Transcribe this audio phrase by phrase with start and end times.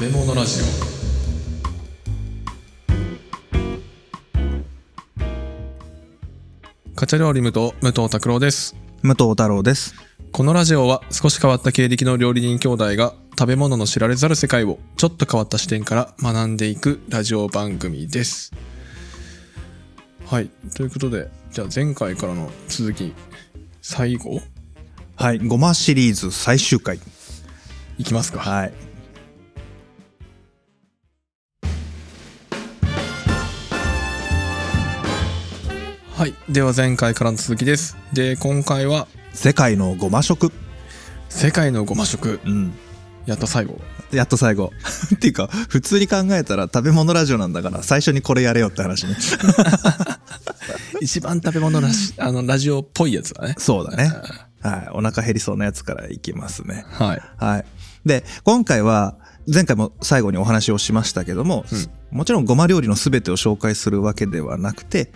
[0.00, 0.64] 食べ物ラジオ。
[6.94, 8.76] カチャ料理無糖武藤拓郎です。
[9.02, 9.96] 武藤太郎です。
[10.30, 18.52] このラジオは少し変わった経歴の料理人兄弟が食べ物の知られざる世界をちょっと変わった視点から学んでいくラジオ番組です。
[20.26, 20.48] はい。
[20.76, 23.12] ということでじゃあ前回からの続き
[23.82, 24.42] 最後？
[25.16, 25.40] はい。
[25.40, 27.00] ごまシリーズ最終回。
[27.98, 28.38] いきますか。
[28.38, 28.72] はい
[36.18, 36.34] はい。
[36.48, 37.96] では前回からの続きです。
[38.12, 40.50] で今回は世界のごま食。
[41.28, 42.40] 世界のごま食。
[42.44, 42.72] うん。
[43.24, 43.78] やっと最後。
[44.10, 44.72] やっと最後。
[45.14, 49.16] っていうか普通に考えたら食べ物ラジオなんだから最初にこれやれよって話ね。
[51.00, 53.54] 一番食べ物らし あのラジオっぽいやつだね。
[53.56, 54.12] そうだね。
[54.60, 54.88] はい。
[54.94, 56.84] お腹減りそうなやつからいきますね。
[56.88, 57.22] はい。
[57.36, 57.64] はい。
[58.04, 59.14] で今回は
[59.52, 61.64] 前回も最後にお話をしましたけども、
[62.10, 65.10] もちろんごま料理の全てを紹介するわけではなくて、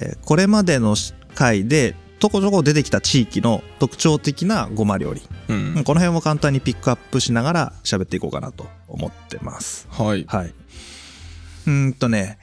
[0.00, 0.94] えーこれまでの
[1.34, 5.84] 回でとこちょこ出てきた地域の特徴的なごま料理、うん。
[5.84, 9.88] この辺を簡単にピックアップしながら喋っていこうかなと思ってます。
[9.90, 10.24] はい。
[10.28, 10.46] はい。
[10.48, 12.38] うーんとね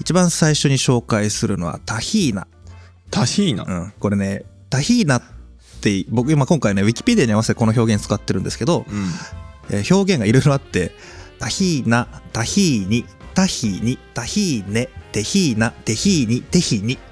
[0.00, 2.46] 一番最初に紹介するのはタヒーナ、
[3.10, 3.64] タヒーナ。
[3.64, 5.22] うん、これねタヒーナっ
[5.80, 9.08] て僕今今回ねウィキペディアに合わせてこの表現使ってるんですけど、うん
[9.70, 10.92] えー表現がいろいろあって、
[11.38, 16.98] タヒーナ、タヒーニ、タヒーニ、タヒーネ、テヒーナ、テヒーニ、テヒーニ。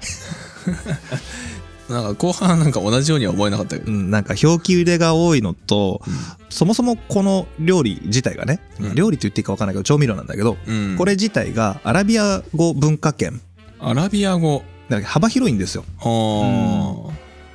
[1.89, 3.91] なんか後半なんか同じようには思えなかったけど。
[3.91, 6.01] うん、なんか表記入れが多いのと、
[6.49, 8.95] そもそもこの料理自体がね、うん。
[8.95, 10.95] 料理と言っていいか分かんないけど調味料なんだけど、うん。
[10.97, 13.39] これ自体がアラビア語文化圏、
[13.79, 14.63] アラビア語。
[14.89, 15.83] だから幅広いんですよ。
[15.99, 17.11] は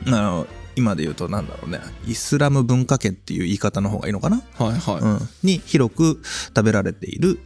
[0.07, 0.11] あ。
[0.11, 7.41] の今で言うとなんだろうね、イスラム文化圏っていう言い方の方がいいのかな、あはいはい、うん、に広く食べられている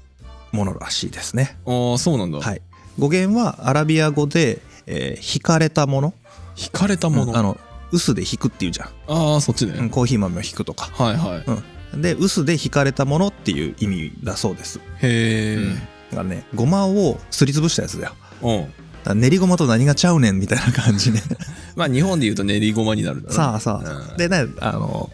[0.53, 1.59] ものらしいですね。
[1.67, 2.63] ああそうなんだ、はい、
[2.99, 6.15] 語源はアラビア語で、えー引かれたもの。
[6.57, 7.37] 引かれたもの、うん。
[7.37, 7.59] あの
[7.91, 10.91] 臼で引くっていうじゃん、ああそっちね、うんコーヒー豆を引くとか。
[10.93, 11.63] はいは
[11.97, 15.75] い、で臼で引かれたものっていう意味だそうです、へえ、
[16.11, 18.15] だからねごまをすりつぶしたやつだよ。
[18.43, 18.73] うん、
[19.13, 21.23] 練りごまと何がちゃうねんみたいな感じね。
[21.77, 24.15] まあ日本で言うと練りごまになるんだなさあさうん。
[24.15, 25.11] あでねあの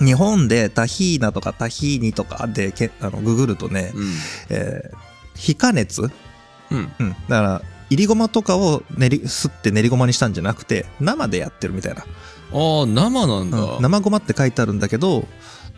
[0.00, 4.12] 日本でタヒーナとかタヒーニとかでけあのググるとね、うん。
[4.50, 4.96] えー
[5.36, 6.02] 非加熱、
[6.70, 6.92] うん。
[6.98, 12.02] うん、だからいりごまとかを練りすって練りごまにしたんじゃなくて生でやってるみたいな。
[12.02, 13.82] ああ生なんだ、うん。
[13.82, 15.26] 生ごまって書いてあるんだけど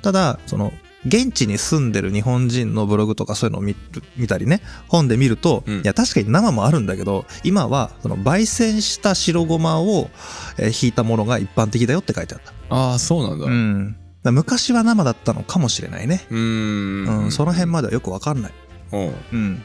[0.02, 0.72] ただその
[1.06, 5.76] 現地に住んでる日本人のブログとかそういうのを見る見たりね本で見ると、うん。
[5.78, 10.10] いや確かに生もあるんだけど今はその焙煎した白ごまを、
[10.58, 13.46] えーひいたものが一般的だよって書いてあった、ああそうなんだ。
[13.46, 13.96] ううん。
[14.22, 18.52] だ昔は生だったのかもしれないね、うん、その辺まではよくわかんない、
[18.92, 18.96] う。
[18.96, 19.62] んうん、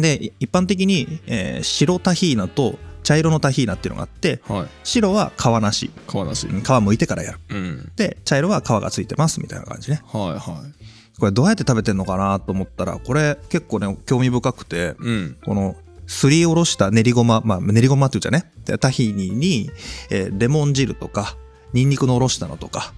[0.00, 4.66] でい一般的に、えー白タヒーナと茶色のタヒーナっていうのがあってはい。
[4.82, 5.92] 白は皮なし。
[6.08, 6.48] 皮なし。
[6.48, 7.38] うん皮むいてからやる。
[7.50, 7.92] うん。
[7.94, 10.02] で茶色は皮がついてますみたいな感じね。
[10.06, 11.20] はいはい。
[11.20, 15.36] これどうやって食べてんのかなと思ったらこれ結構ね興味深くてうん。
[15.44, 15.76] この
[16.06, 18.50] すりおろした練りごままあ練りごまっていうじゃね？
[18.64, 19.70] でタヒニに、
[20.10, 21.36] えーレモン汁とか
[21.72, 22.92] ニンニクのおろしたのとか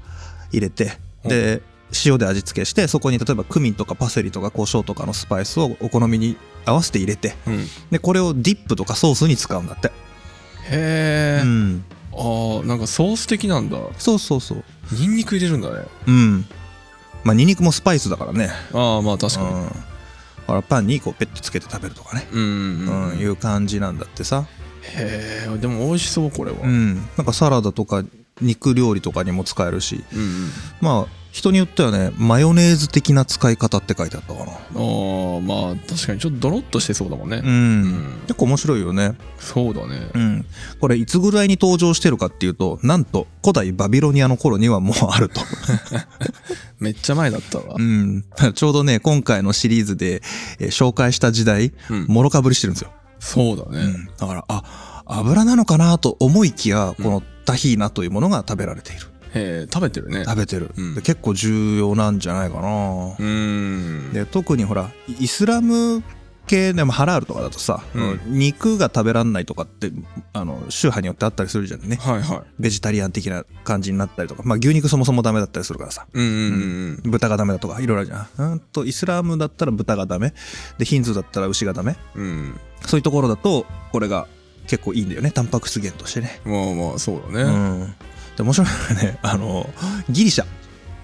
[0.51, 0.93] 入れて
[1.25, 1.63] で
[2.05, 7.67] 塩で味付けしてそこに例えばクミンとかパセリとか胡椒とかのスパイスをお好みに合わせて入れてうん。
[7.91, 9.89] でこれをディップとかソースに使うんだって、
[10.71, 13.79] へえ、うん、ああなんかソース的なんだ。
[13.99, 14.65] そうそうそう。
[14.93, 15.87] ニンニク入れるんだね。
[16.07, 16.45] うん。
[17.25, 18.51] まあニンニクもスパイスだからね。
[18.73, 19.49] ああまあ確かに。
[19.49, 19.71] うん。
[20.47, 22.27] ほらパンにこうペットつけて食べるとかね。
[22.33, 24.47] うんうん、うん、いう感じなんだってさ、
[24.83, 26.59] へえでも美味しそうこれは。
[26.63, 28.05] うん、なんかサラダとか
[28.41, 30.05] 肉料理とかにも使えるし。
[30.13, 30.51] うんうん。
[30.81, 34.53] まあ人によってはねマヨネーズ的な使い方って書いてあったかな。
[34.53, 38.19] ああまあ確かにちょっとドロッとしてそうだもんね、うん、うん。
[38.23, 39.19] 結構面白いよね。
[39.39, 40.09] そうだね。
[40.15, 40.47] うん。
[40.81, 45.43] これいつぐらいに登場してるかっていうとなんと古代バビロニアの頃にはもうあると。
[46.81, 47.77] めっちゃ前だったわ。
[47.79, 48.25] うん。
[48.55, 50.23] ちょうどね今回のシリーズで、
[50.59, 52.07] えー紹介した時代うん。
[52.07, 60.25] もろかぶりしてるんですよ、そうだね、うん、だからあ油なのかなと思いきやこのタヒーナというものが食べられているへえ食べてるね。
[60.25, 60.95] 食べてる、うん。
[60.95, 64.13] で結構重要なんじゃないかな、うん。
[64.13, 66.03] で特にほらイスラム
[66.47, 68.21] 系でもハラールとかだとさ、うん。
[68.27, 69.91] 肉が食べらんないとかって
[70.33, 71.97] あの宗派によってあったりするじゃんね。
[71.97, 72.43] はいはい。
[72.61, 74.43] ベジタリアン的な感じになったりとか。
[74.45, 76.07] まあ牛肉そもそもダメだったりするからさ。
[76.13, 78.53] うんうんうん豚がダメだとかいろいろあるじゃん。
[78.53, 78.61] うん。
[78.61, 80.35] とイスラムだったら豚がダメ。
[80.79, 81.97] でヒンズーだったら牛がダメ。
[82.15, 82.25] うん。
[82.25, 84.29] うんそういうところだとこれが
[84.69, 85.33] 結構いいんだよね。
[85.33, 86.41] タンパク質源としてね。
[86.45, 87.95] まあまあそうだね、うん
[88.37, 89.69] で面白いのがね あの
[90.09, 90.47] ギリシャ、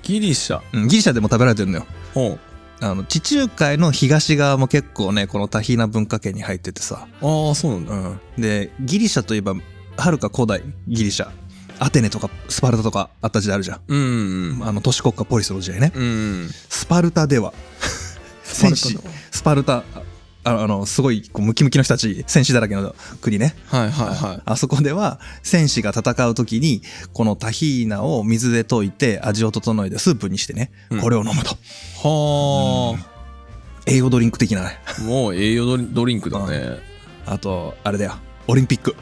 [0.02, 0.60] ギリシャ。
[0.72, 1.86] うんギリシャでも食べられてるのよ。
[2.14, 2.84] ほう。
[2.84, 7.94] あの地中海の東側も結構ねこのタヒーナ文化圏に入っててさ、ああそうなんだ。
[7.94, 7.96] う
[8.38, 9.54] ん、でギリシャといえば
[9.96, 11.30] はるか古代ギリシャ。
[11.78, 13.80] アテネとかスパルタとかあった時代あるじゃん。
[13.88, 15.92] うんうんあの都市国家ポリスの時代ね。
[15.94, 17.52] うんスパルタでは。
[18.44, 18.98] 戦士
[19.30, 19.82] スパルタ
[20.44, 23.54] ああのすごいこうムキムキの人たち戦士だらけの国ね。
[23.66, 24.42] はいはいはい。
[24.44, 31.00] あそこでは戦士が戦う時にこのタヒーナを水で溶いて味を整えてスープにしてね、うん。
[31.00, 31.56] これを飲むと。
[32.02, 32.98] は
[33.86, 34.80] 栄養ドリンク的なね。
[34.98, 36.78] あもう栄養ドリンクだね。
[37.24, 38.14] あとあれだよ。
[38.48, 38.96] オリンピック、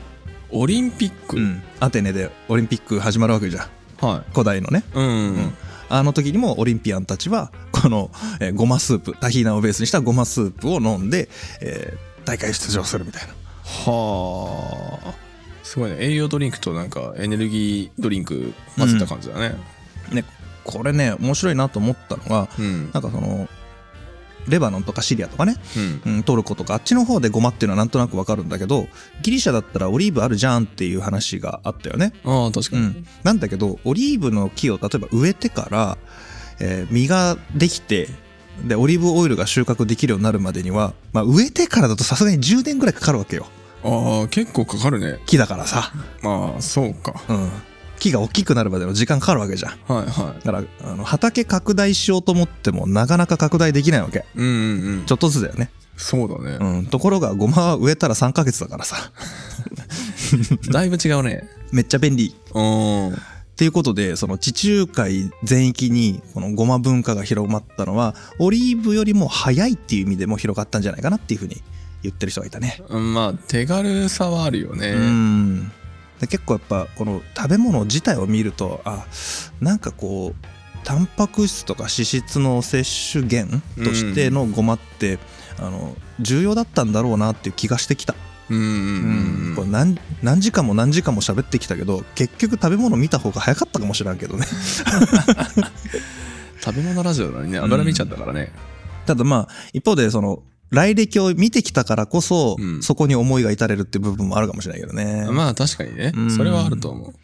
[0.50, 1.36] オリンピック？
[1.36, 1.62] うん。
[1.80, 4.06] アテネでオリンピック始まるわけじゃん。
[4.06, 4.84] は古代のね。
[4.94, 5.04] いうん。
[5.04, 5.52] うん
[5.90, 8.10] あの時にもオリンピアンたちはこの、
[8.40, 11.28] えーごまスープタヒーナをベースにしたごまスープを飲んで、
[11.60, 13.28] えー大会出場するみたいな。
[13.64, 15.14] はあ。
[15.62, 15.96] すごいね。
[16.00, 19.54] 栄養ドリンクとなんかエネルギードリンク混ぜた感じだね。
[20.12, 20.24] ね
[20.64, 22.90] これね面白いなと思ったのがうん。
[22.92, 23.48] なんかその
[24.48, 25.56] レバノンとかシリアとかね、
[26.04, 26.14] うん。
[26.14, 28.86] うん、トルコとかあっちの方でごまっていうのはなんとなくわかるんだけど
[29.22, 32.12] ギリシャだったらオリーブあるじゃんっていう話があったよね。
[32.24, 32.82] ああ確かに。
[32.82, 35.98] うん、なんだけどオリーブの木を例えば植えてから、
[36.60, 38.08] えー実ができて
[38.64, 43.46] でオリーブオイルが収穫できるようになるまでには、まあ、植えてからだとさすがに10年ぐらいかかるわけよ。
[43.82, 45.18] ああ結構かかるね。
[45.26, 47.14] 木だからさ、まあそうか。
[47.28, 47.50] うん、
[48.00, 49.72] 木が大きくなるまでの時間かかるわけじゃん。
[49.86, 54.18] はいはだからあの畑拡大しようと思ってもなかなか拡大できないわけ。
[54.18, 55.04] いうんうんうん。
[55.06, 56.56] ちょっとずつだよね、そうだね。
[56.60, 58.96] うん、ところがごまは植えたら3ヶ月だからさ。
[60.72, 61.48] だいぶ違うね。
[61.72, 62.34] めっちゃ便利。
[62.54, 63.08] うん。
[63.12, 63.16] っ
[63.60, 71.62] ていうことでその地中海全域にこのごま文化が広まったのはオリーブよりも早いっていう意味でも広がったんじゃないかなっていうふうに
[72.02, 72.80] 言ってる人がいたね。
[72.88, 74.92] まあ手軽さはあるよね。
[74.92, 75.72] うん
[76.20, 79.06] で結構やっぱこの食べ物自体を見るとあ
[79.60, 80.46] なんかこう
[80.84, 85.18] タンパク質とか脂質の摂取源としてのごまって、
[85.58, 88.14] あの重要だったんだろうなっていう気がしてきた。
[88.48, 94.44] うんうんうんこれ何何時間も何時間も喋ってきたけど結局食べ物見た方が早かったかもしれんけどね。
[96.60, 98.52] 食べ物ラジオなのにね油見ちゃったからね。
[99.06, 102.82] ただまあ一方でその来歴を見てきたからこそ、うん。
[102.82, 106.12] そこに思いが至れるっていう部分もあるかもしれないけどね、まあ確かにね。
[106.14, 106.30] うん。
[106.30, 107.14] それはあると思う。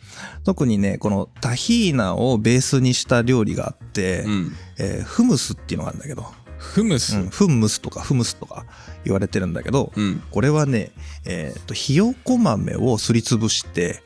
[0.44, 4.52] 特にねこのタヒーナをベースにした料理があって、うん。
[4.78, 6.26] えーフムスっていうのがあるんだけど、
[6.58, 7.16] フムス。
[7.16, 8.66] うんフンムスとかフムスとか
[9.04, 10.22] 言われてるんだけど、うん。
[10.30, 10.90] これはね、
[11.24, 14.02] えーとひよこ豆をすりつぶして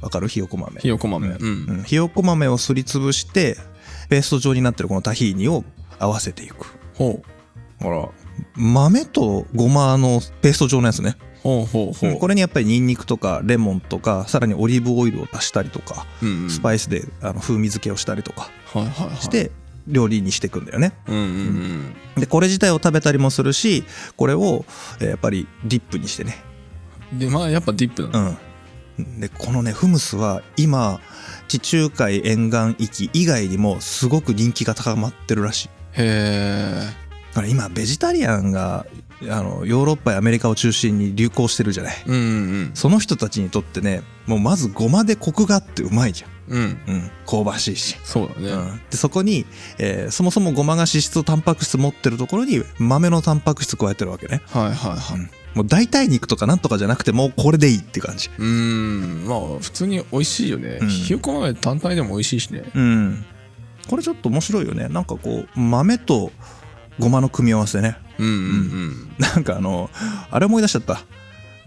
[0.00, 0.28] わかる？
[0.28, 0.80] ひよこ豆。
[0.80, 1.28] ひよこ豆。
[1.28, 1.46] うう
[1.80, 1.82] ん。
[1.84, 3.56] ひよこ豆をすりつぶして
[4.08, 5.64] ペースト状になってるこのタヒーニを
[5.98, 6.66] 合わせていく。
[6.94, 7.22] ほ
[7.80, 8.08] ほら
[8.54, 11.94] 豆とごまのペースト状のやつね、うほうほう。
[11.94, 16.50] ほうこれにやっぱりニンニクとかレモンとかさらにオリーブオイルを足したりとか、うんうん。
[16.50, 18.50] スパイスであの風味付けをしたりとか
[19.20, 19.50] して
[19.86, 20.92] 料理にしていくんだよね。
[21.06, 23.84] うんうんでこれ自体を食べたりもするし
[24.16, 24.64] これを
[25.00, 26.42] えーやっぱりディップにしてね。
[27.12, 28.36] うんでまあやっぱディップなの。
[28.98, 29.20] うん。
[29.20, 31.00] でこのねフムスは今
[31.48, 35.68] 地中海沿岸域以外にもすごく人気が高まってるらしい。
[35.68, 38.86] へえだから今ベジタリアンが
[39.22, 42.02] あのヨーロッパやアメリカを中心に流行してるじゃない。
[42.06, 46.62] うんうんその人たちにとってねもうまずごまでコクがあってうまいじゃん、うん。
[46.62, 48.50] うん、香ばしいし、そうだね。
[48.50, 49.46] うん、でそこに、
[49.78, 54.42] えーそもそもごまが脂質とタンパク質持ってるところに豆のタンパク質加えてるわけね。
[54.46, 55.30] はいはいはい。
[55.54, 58.30] もう代替肉とかなんとかじゃなくてもうこれでいいって感じ。
[58.38, 59.24] うーん。
[59.26, 60.78] まあ普通に美味しいよね。
[60.80, 60.88] うん。
[60.88, 62.64] ひよこ豆単体でも美味しいしね。
[62.74, 63.24] うん。
[63.88, 64.88] これちょっと面白いよね。
[64.88, 66.32] なんかこう豆と
[66.98, 67.96] ごまの組み合わせね。
[68.18, 69.14] うんうんうん。
[69.18, 69.90] なんかあの
[70.30, 71.02] あれ思い出しちゃった。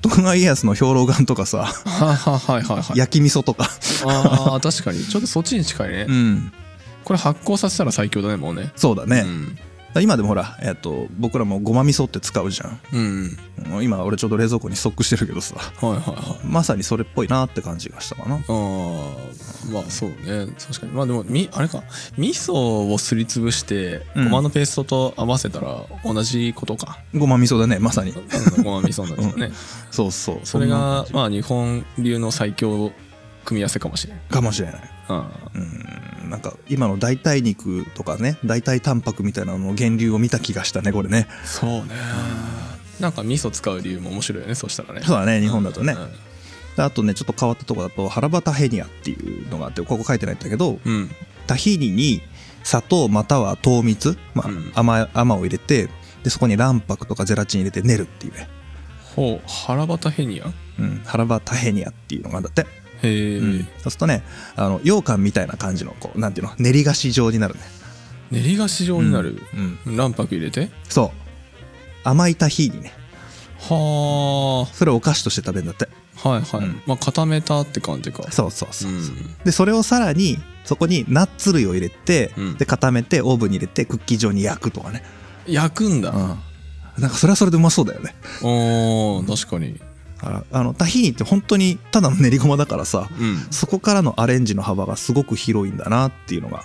[0.01, 1.65] 徳川家康の兵糧丸とかさ。
[1.65, 2.97] はいはいはい。
[2.97, 3.65] 焼き味噌とか。
[4.05, 5.03] あー確かに。
[5.03, 6.05] ちょっとそっちに近いね。
[6.07, 6.53] うん。
[7.03, 8.71] これ発酵させたら最強だねもうね。
[8.75, 9.57] そうだね、うん
[10.01, 12.79] 今でもほら、えっと僕らもごま味噌って使うじゃん。
[12.93, 13.83] うん。
[13.83, 15.55] 今俺ちょうど冷蔵庫にストックしてるけどさ。
[15.55, 16.45] はいはいはい。
[16.45, 18.35] まさにそれっぽいなって感じがしたかな。
[18.35, 18.41] ああ
[19.71, 20.47] まあそうね。
[20.59, 20.91] 確かに。
[20.91, 21.83] まあでもみあれか。
[22.17, 24.25] 味噌をすりつぶしてうん。
[24.25, 28.13] ごまのペーストと合わせたら同じことか、ごま味噌だねまさに。
[28.63, 29.51] ごま味噌なんですよね、
[29.91, 30.39] そうそう。
[30.43, 32.91] それがまあ日本流の最強
[33.45, 34.81] 組み合わせかもしれないかもしれない。
[35.07, 36.29] あうん。
[36.29, 41.27] なんか今の代替肉とかね代替タンパクみたいなのの源流を見た気がしたねこれね。
[41.29, 41.85] あそうね。
[42.99, 45.01] なんか味噌使う理由も面白いよねそしたらね。
[45.01, 45.93] そうだね日本だとね。
[45.93, 46.11] うん。
[46.75, 51.09] であとねちょっと変わったとこだとハラバタヘニアっていうのがあってここ書いてないんだけどうん。
[51.47, 52.21] タヒニに
[52.63, 54.71] 砂糖または糖蜜、まあうん。
[54.73, 55.89] 甘甘を入れて
[56.23, 58.47] でそこに卵白とかゼラチン入れて練るっていうね、
[59.15, 62.69] ほう腹バタヘニアうん、ハラバタヘニアっていうのがあるんだって、
[63.05, 63.59] へえ、うん。
[63.59, 64.23] そうするとね
[64.55, 67.61] あの羊羹みたいな感じのこうなんていうの練り菓子状になるね。
[68.31, 69.41] 練り菓子状になる、
[69.85, 70.69] うん卵白入れて？
[70.89, 72.07] そう。
[72.07, 72.93] 甘いタヒーニね。
[73.59, 75.87] はそれをお菓子として食べるんだって。
[76.23, 76.81] あはいはい、うん。
[76.85, 78.31] まあ固めたって感じか。
[78.31, 79.35] そうそうそう、うん。
[79.43, 82.57] でそれをさらにそこにナッツ類を入れて、うん。
[82.57, 85.03] で固めてオーブンに入れてクッキー状に焼くとかね。
[85.47, 86.17] 焼くんだ、うん。
[87.01, 88.15] なんかそれはそれでうまそうだよね。
[88.41, 89.79] おー確かに
[90.25, 93.37] ああのタヒーニって本当にただの練りごまだからさうん。
[93.51, 96.63] そこからのアレンジの幅がすごく広いんだなっていうのが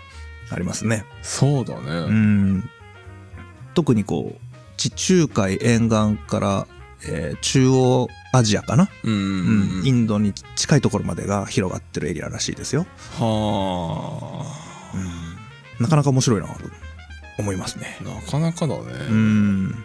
[0.51, 1.05] ありますね。
[1.23, 2.71] そうだね、うん。
[3.75, 4.41] 特にこう
[4.77, 6.67] 地中海沿岸から、
[7.07, 9.79] えー中央アジアかな、うんうんうん。
[9.81, 9.87] うん。
[9.87, 12.87] インドに近いところまでが広がってるエリアらしいですよ、
[13.19, 14.45] は
[15.81, 16.55] なかなか面白いなと
[17.39, 17.99] 思いますね。
[18.03, 18.83] あなかなかだね。
[19.11, 19.85] うん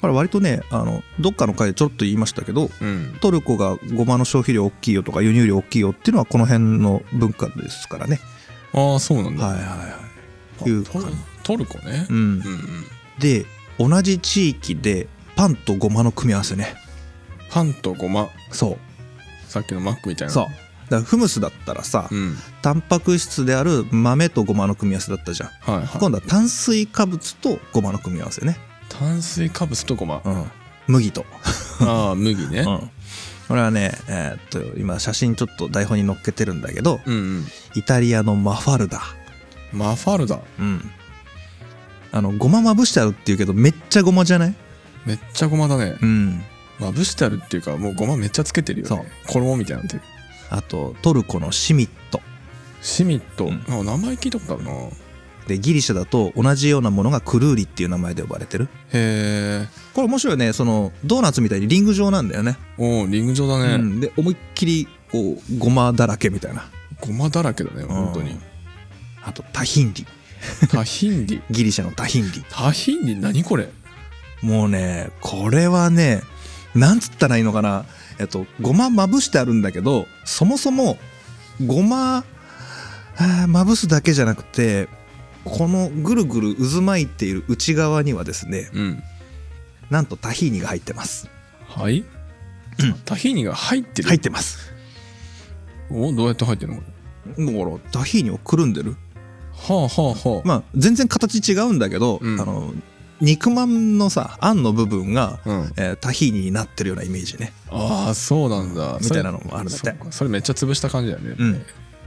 [0.00, 3.16] これ割とねあのどっかの回でちょっと言いましたけどうん。
[3.20, 8.20] トルコがゴマの消費量大きいよとか輸入量大きいよっていうのはこの辺の文化ですからね。
[8.72, 10.06] ああそうなんだ、はいはいは
[10.66, 10.68] い。
[10.68, 11.04] いうトル
[11.42, 12.06] トルコね。
[12.08, 12.16] うん。
[12.16, 12.40] うんうん
[13.18, 13.44] で
[13.78, 16.74] 同じ地域でパンとゴマの組み合わせね。
[17.50, 19.50] パンとごまそう。
[19.50, 20.34] さっきのマックみたいな。
[20.34, 20.44] そう。
[20.44, 20.56] だか
[20.96, 22.36] らフムスだったらさ、うん。
[22.62, 25.48] タンパク質である豆とゴマの組み合わせだったじゃん。
[25.48, 25.88] はいはい。
[25.98, 28.58] 今度は炭水化物とゴマの組み合わせね、
[28.90, 30.20] 炭水化物とごま。
[30.24, 30.44] うん、
[30.86, 31.24] 麦と、
[31.80, 32.60] ああ麦ね。
[32.60, 32.90] うん、
[33.48, 37.46] これはねえーっと今写真ちょっと台本に載っけてるんだけどうんうん。
[37.74, 39.00] イタリアのマファルダ。
[39.72, 40.40] マファルダ？
[40.58, 40.90] うん。
[42.12, 44.54] あのごままぶしてあるっていうけどめっちゃごまじゃない？
[45.06, 45.96] めっちゃごまだね。
[46.02, 46.42] うん。
[46.78, 49.10] まぶしてあるっていうかもうごまめっちゃつけてるよね。
[49.26, 49.96] 衣みたいになって。
[49.96, 50.02] る
[50.50, 52.20] あとトルコのシミット。
[52.82, 53.62] シミット、うん。
[53.68, 54.70] あ名前聞いたことあるな
[55.46, 58.68] でギリシャだと同じようなものがクルーリっていう名前で呼ばれてる。
[58.92, 60.52] へえこれ面白いね。
[60.52, 62.56] そのドーナツみたいにリング状なんだよね。
[62.78, 66.68] おおリング状だね、うん、で思いっきりこうごまだらけみたいな。
[67.00, 68.30] ごまだらけだね本当に。
[68.30, 68.42] うん
[69.22, 70.06] あとタヒンリ
[70.70, 73.68] タヒンディギリシャのタヒンリタヒンディ何これ？
[74.40, 76.22] もうねこれはね
[76.74, 77.84] なんつったらいいのかな。
[78.18, 80.96] えっとごままぶしてあるんだけどそもそも
[81.66, 82.24] ごま
[83.46, 84.88] まぶすだけじゃなくて
[85.44, 89.02] このぐるぐる渦巻いている内側にはですねうん。
[89.90, 91.28] なんとタヒーニが入ってます。
[91.66, 92.04] はい、
[92.78, 92.94] うん。
[93.04, 94.08] タヒーニが入ってる？
[94.08, 94.72] 入ってます。
[95.90, 96.84] おどうやって入ってるのこ
[97.36, 97.44] れ？
[97.44, 98.96] だからタヒーニをくるんでる。
[99.52, 102.40] はあはあはあ、まあ全然形違うんだけど、うん。
[102.40, 102.72] あの
[103.20, 107.52] 肉まんのさあんの部分が、うん、えータヒーニになってるようなイメージね。
[107.68, 108.98] ああそうなんだ。
[109.00, 109.94] みたいなのもあるんだって。
[110.10, 111.62] それめっちゃ潰した感じだよね、うん。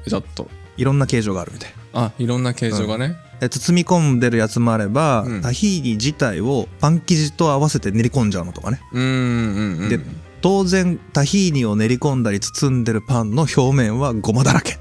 [0.08, 0.50] ちょっと。
[0.78, 5.42] いろんな形状があるみたいあいろんな形状がね、で包み込んでるやつもあれば、うん。
[5.42, 8.82] タヒーニ自体をパン生地と合わせて練り込んじゃうのとかね。
[8.92, 10.00] うん、うんうんで
[10.42, 14.74] 当然タヒーニを練り込んだり包んでるパンの表面はごまだらけ。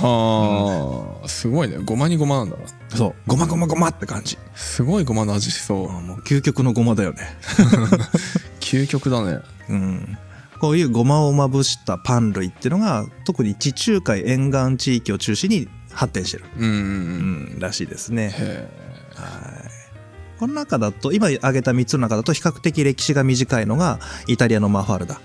[0.00, 1.78] はあ、すごいね。
[1.78, 2.56] ごまにごまなんだ。
[2.90, 3.14] そう。
[3.26, 4.38] ごまごまごまって感じ。
[4.54, 7.36] すごいごまの味しそう、あもう究極のごまだよね。
[8.60, 9.40] 究極だね。
[9.68, 10.18] うん。
[10.60, 18.32] こういうごまをまぶしたパン類っていうのが特に地中海沿岸地域を中心に発展してる、うんらしいですね。
[18.38, 18.68] へ
[19.16, 19.26] は
[19.66, 20.38] い。
[20.38, 25.20] この中だと今挙げた3つの中だと比較的歴史が短いのがイタリアのマファルダ。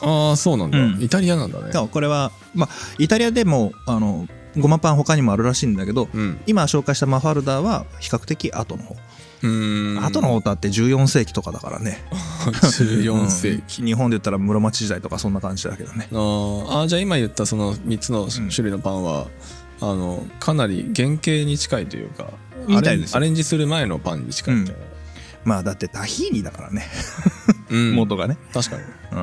[0.00, 1.02] えああそうなんだ、うん。
[1.02, 1.72] イタリアなんだね。
[1.90, 6.40] これはまあイタリアでもあのごまパン他にもあるらしいんだけどうん。
[6.46, 8.94] 今紹介したマファルダは比較的後の方、
[9.42, 10.04] うーん。
[10.04, 12.00] 後の方だって14世紀とかだからね。
[12.62, 13.86] 14世紀、うん。
[13.88, 16.06] 日本で言ったら室町時代とかそんな感じだけどね。
[16.12, 19.26] あーあーじゃあ今言ったその3つの種類のパンは、
[19.82, 22.30] あのかなり原型に近いというか
[22.68, 23.16] みたいですよ。
[23.16, 24.76] アレンジする前のパンに近いみたい
[25.44, 26.86] まあだってタヒーニだからね、
[27.68, 27.94] な、うん。
[27.96, 28.82] 元がね、確かに。
[29.10, 29.18] うん。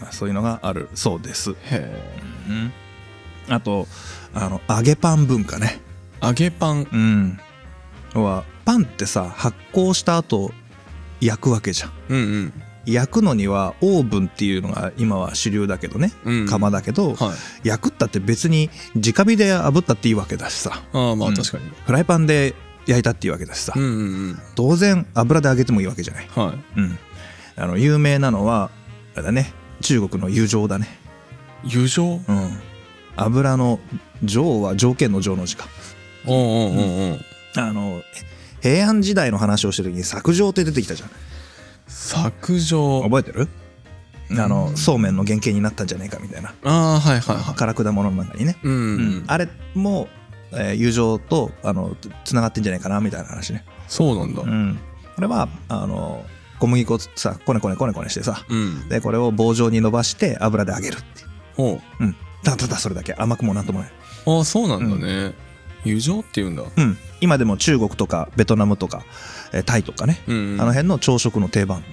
[0.00, 2.32] まあ、そういうのがあるそうです、へえ。
[2.48, 2.72] うん、
[3.52, 3.88] あと
[4.34, 5.80] あの揚げパン文化ね。
[6.22, 6.86] 揚げパン。
[6.92, 7.40] うん。
[8.14, 10.52] 要はパンってさ発酵した後
[11.20, 11.92] 焼くわけじゃん。
[12.10, 12.52] うんうん
[12.86, 16.12] 焼くのにはオーブンっていうのが今は主流だけどね。
[16.24, 16.46] うん。
[16.46, 17.68] 釜だけど、はい。
[17.68, 20.82] 焼くったって別に直火で炙ったっていいわけだしさ。
[20.92, 21.32] ああまうん。
[21.34, 22.54] あ確かに、フライパンで
[22.86, 23.92] 焼いたっていいわけだしさ、うんうんう
[24.32, 24.38] ん。
[24.54, 26.98] 当然油で揚げてもいいわけじゃない、はうん、
[27.56, 28.70] あの有名なのは
[29.14, 29.52] あれだね。
[29.80, 30.88] 中国の油条だね。
[31.64, 32.58] い油条うん。
[33.16, 33.80] 油の
[34.22, 35.66] 条は条件の条の字か。
[36.26, 37.20] おうおうおうおう
[37.56, 38.02] あの
[38.60, 41.10] 平安時代の話をしてる時に作状って出てきたじゃん
[41.86, 43.48] 削状覚えてる？
[44.30, 46.54] あのうんそうめんの原型になったんじゃないかみたいな。
[46.64, 47.54] ああはいはいはい。
[47.54, 49.00] 辛果物の中にね、うん、ううん。
[49.20, 50.08] ん、あれも、
[50.52, 53.64] えー友情とあのつながってんじゃないかなみたいな話ね。
[53.86, 54.42] そうなんだ。
[54.42, 54.78] うん。
[55.14, 56.24] これはあの
[56.58, 58.44] 小麦粉をさこねこねこねこねしてさ。
[58.48, 58.88] うん。
[58.88, 61.28] でこれを棒状に伸ばして油で揚げるっていう。
[61.56, 62.04] ほう。
[62.04, 62.16] ん。
[62.42, 63.14] ただただそれだけ。
[63.14, 63.88] 甘くもなんともない。
[64.26, 65.34] うああそうなんだね、
[65.84, 66.62] 油状って言うんだ。
[66.62, 66.96] うん。
[67.20, 71.84] 今でも中国とかベトナムとか、えータイとかね、うん、うん、あの辺の朝食の定番。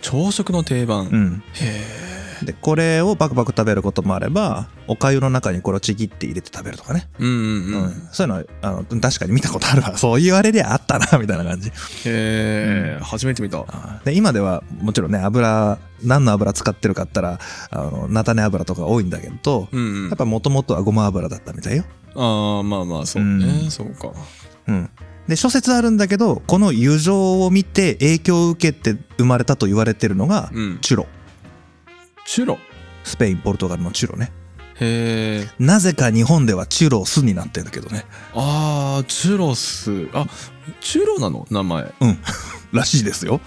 [0.00, 1.42] 朝食の定番、うん。
[1.54, 2.08] へ
[2.44, 8.08] でこれをバクバク食べることもあればお粥の中にこれをちぎって入れて食べるとかね、えうんうんうん、うん。
[8.12, 9.96] そういうのはあの確かに見たことあるわ。
[9.96, 11.70] そう言われりゃあったなみたいな感じ。
[11.70, 11.72] へ
[12.06, 13.64] え、初めて見た。
[14.04, 17.38] で今ではもちろんね油何の油使ってるかって言った
[17.76, 20.08] らあの菜種油とか多いんだけど、うんうん。
[20.08, 21.84] やっぱもともとはごま油だったみたいよ。
[22.14, 23.70] ああまあまあそうね、うん。
[23.70, 24.12] そうか。
[24.68, 24.90] うん。
[25.28, 30.78] で諸説あるんだけどこの油情を見て影響を受けて生まれたと言われてるのがうん。
[30.80, 31.06] チュロ。
[32.26, 32.58] チュロ？
[33.04, 34.32] スペインポルトガルのチュロね。
[34.80, 35.48] へえ。
[35.58, 38.04] なぜか日本ではチュロスになってんだけどね。
[38.34, 40.08] あーチュロス。
[40.12, 40.26] あ
[40.80, 41.46] チュロなの？
[41.50, 41.92] 名前。
[42.00, 42.18] うん。
[42.72, 43.40] らしいですよ。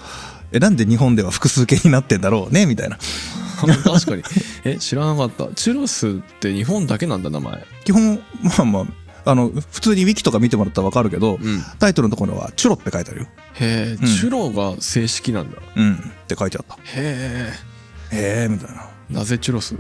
[0.52, 2.66] えなんで日本では複数形になってんだろうね？
[2.66, 2.98] みたいな。
[3.84, 4.24] 確かに。
[4.66, 5.48] え知らなかった。
[5.56, 7.66] チュロスって日本だけなんだ名前。
[7.86, 8.86] 基本まあまあ
[9.26, 11.62] あの普通にウィキとか見てもらったら分かるけどうん。
[11.80, 13.28] タイトルのところはチュロって書いてあるよ。
[13.56, 14.08] へえ、うん。
[14.08, 15.58] チュロが正式なんだ。
[15.76, 15.96] うん。
[15.96, 15.98] っ
[16.28, 16.78] て書いてあった。
[16.96, 17.52] へ
[18.12, 18.90] へえみたいな。
[19.10, 19.76] えなぜチュロス？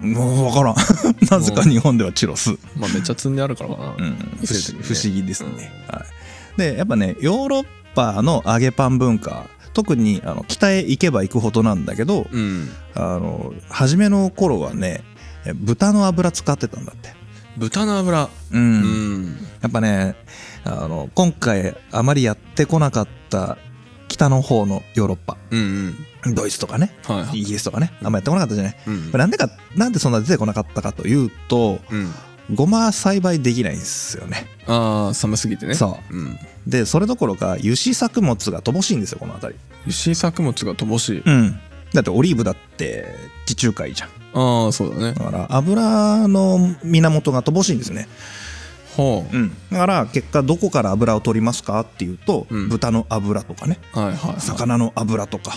[0.00, 0.76] もう分からん。
[1.30, 2.50] なぜか日本ではチュロス。
[2.76, 6.04] まあめっちゃ積んであるからかな、うん、不思議ですね、は
[6.56, 12.70] い、でやっぱねヨーロッパの揚げパン文化特にあの北へ行けば行くほどなんだけどうん。
[12.94, 15.02] あの初めの頃はね
[15.44, 17.17] え豚の油使ってたんだって
[17.58, 18.86] 豚の油うん、う
[19.18, 19.36] ん。
[19.60, 20.14] やっぱね
[20.64, 23.58] あの今回あまりやってこなかった
[24.08, 25.36] 北の方のヨーロッパ。
[25.50, 26.34] うんうん。
[26.34, 26.96] ドイツとかね。
[27.04, 27.40] はいはい。
[27.40, 27.92] イギリスとかね。
[28.02, 28.76] あんまやってこなかったじゃない。
[28.86, 29.12] うん。
[29.12, 32.12] なんでかなんでそんな出てこなかったかというとうん。
[32.54, 34.46] ごま栽培できないんですよね。
[34.66, 35.74] ああ寒すぎてね。
[35.74, 36.16] そう。
[36.16, 36.38] うん。
[36.66, 39.60] でそれどころか油脂作物が乏しいんですよこの辺り。
[39.86, 41.22] 油脂作物が乏しい。
[41.24, 41.60] うん。
[41.92, 43.06] だってオリーブだって
[43.46, 45.12] 地中海じゃんああそうだね。
[45.14, 48.08] だから油の源が乏しいんですよね。
[48.96, 49.36] ほう。
[49.36, 49.56] うん。
[49.70, 52.68] だから結果どこから油を取りますかっていうと、うん。
[52.68, 53.78] 豚の油とかね。
[53.92, 54.40] はいはいはい。
[54.40, 55.52] 魚の油とか。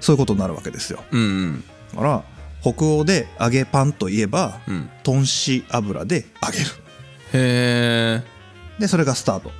[0.00, 1.02] そういうことになるわけですよ。
[1.10, 1.64] うんうん。
[1.94, 2.24] だから
[2.60, 4.90] 北欧で揚げパンといえばうん。
[5.02, 6.64] 豚脂油で揚げる。
[7.34, 8.22] へえ
[8.78, 9.50] でそれがスタート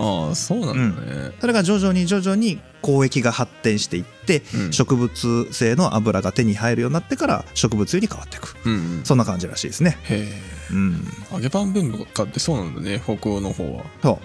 [0.00, 1.32] ああそうなんだね。
[1.40, 4.72] それが徐々に徐々に交易が発展していって、うん。
[4.72, 8.56] 植物性の油が手に入るようになってから植物油に変わっていく。
[8.64, 9.04] うんうん。
[9.04, 9.98] そんな感じらしいですね。
[10.04, 10.26] へ
[10.70, 11.06] うん。
[11.30, 13.84] え揚げパン文化ってそうなんだね北欧の方は。
[14.02, 14.20] そ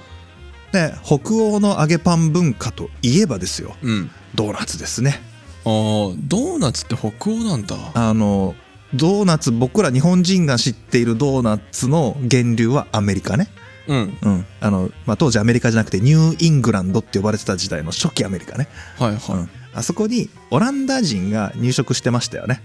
[0.72, 0.74] う。
[0.74, 3.76] で北欧の揚げパン文化といえばですよ。
[3.82, 4.12] うん。
[4.34, 5.22] ドーナツですね。
[5.66, 5.72] ああ
[6.20, 7.76] ドーナツって北欧なんだ。
[7.94, 8.56] あの
[8.94, 13.50] ドーナツ僕ら日本人が知っているドーナツの源流はアメリカね
[13.88, 14.18] うん。
[14.22, 14.46] うん。
[14.60, 18.68] あの、まあ、当時アメリカじゃなくてニューイングランドって呼ばれてた時代の初期アメリカね、
[18.98, 22.62] はいはい、うん、あそこにオランダ人が入植してましたよね。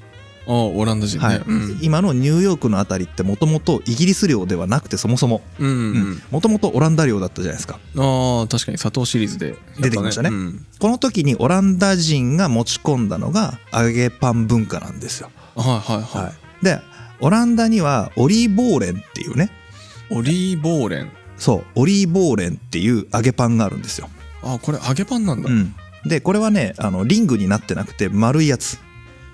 [0.46, 1.38] ああオランダ人ね、はい。
[1.38, 1.78] うん。
[1.82, 5.42] 今のニューヨークのあたりってもともとイギリス領ではなくてそもそも。
[6.30, 7.78] もともとオランダ領だったじゃないですか。
[7.96, 10.30] ああ確かに砂糖シリーズでやった、出てきましたね。
[10.30, 16.80] うん、この時にオランダ人が持ち込んだのが揚げパン文化なんですよ、はいはいはい、はい、で
[17.20, 19.50] オランダにはオリーボーレンっていうね
[20.10, 21.12] オリーボーレン。
[21.40, 24.10] そうオリーボーレンっていう揚げパンがあるんですよ、
[24.42, 28.78] あこれ揚げパンなんだ、うん、でこれはねあのリングになってなくて丸いやつ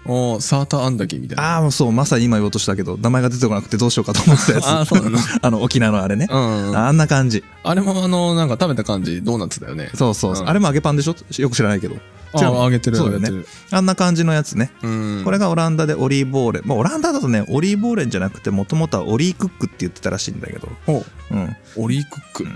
[0.09, 1.59] おサーターアンダギーみたいな。
[1.59, 5.19] ああそうまさに今言おうとしたけど名前が出てこなくてどうしようかと思ってたやつあーそうなの。
[5.43, 6.69] あの沖縄のあれね、うん。
[6.69, 7.43] うんあんな感じ。
[7.63, 9.91] あれもあのなんか食べた感じドーナツだよね。
[9.95, 10.51] そうそうそう、うん。
[10.51, 11.15] あれも揚げパンでしょ？
[11.39, 11.97] よく知らないけど。
[12.33, 12.65] あ違うの？
[12.65, 13.45] 揚げてるそうだよね。
[13.71, 15.23] あんな感じのやつね、うん。
[15.25, 21.35] これがオランダでオリーブオーレン、まあ、オランダだとねオリーブオーレンじゃなくてもともとはオリークックって言ってたらしいんだけど、ほう。
[21.35, 22.47] うん、オリークック。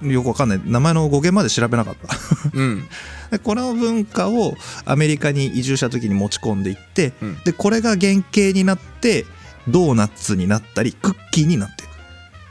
[0.00, 0.60] よくわかんない。
[0.64, 2.08] 名前の語源まで調べなかった。
[2.54, 2.84] うん
[3.30, 7.38] でこの文化をアメリカに移住した時に持ち込んでいって、うん。
[7.44, 9.24] でこれが原型になって
[9.68, 11.87] ドーナツになったりクッキーになってい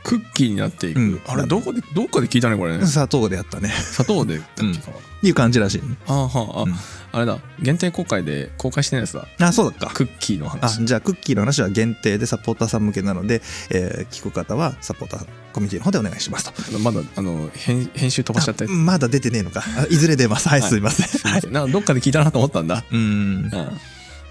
[0.07, 1.21] クッキーになっていく、うん。
[1.27, 2.79] あれどこでどっかで聞いたねこれね。
[2.79, 3.67] く砂糖でやったね。
[3.67, 5.97] 砂糖でだっけか、いう感じらしいね。
[6.07, 6.75] ああはあ、うん。
[7.11, 7.39] あれだ。
[7.59, 9.27] 限定公開で公開してないやつだ。
[9.41, 16.79] あそうだっかクッキーのあ話じゃあクッキーの話は限定でサポーターさん向けなので、えー聞く方はサポーターコミュニティの方でお願いしますと。
[16.79, 19.61] まだあの編編集飛ばしちゃったまだ出てねえのか。
[19.77, 20.47] あいずれ出ます。
[20.47, 20.69] はい、はい。
[20.69, 21.31] すいません。
[21.33, 21.41] はい。
[21.51, 22.99] なんかどっかで聞いたなと思ったんだ、うん。
[22.99, 23.51] うん、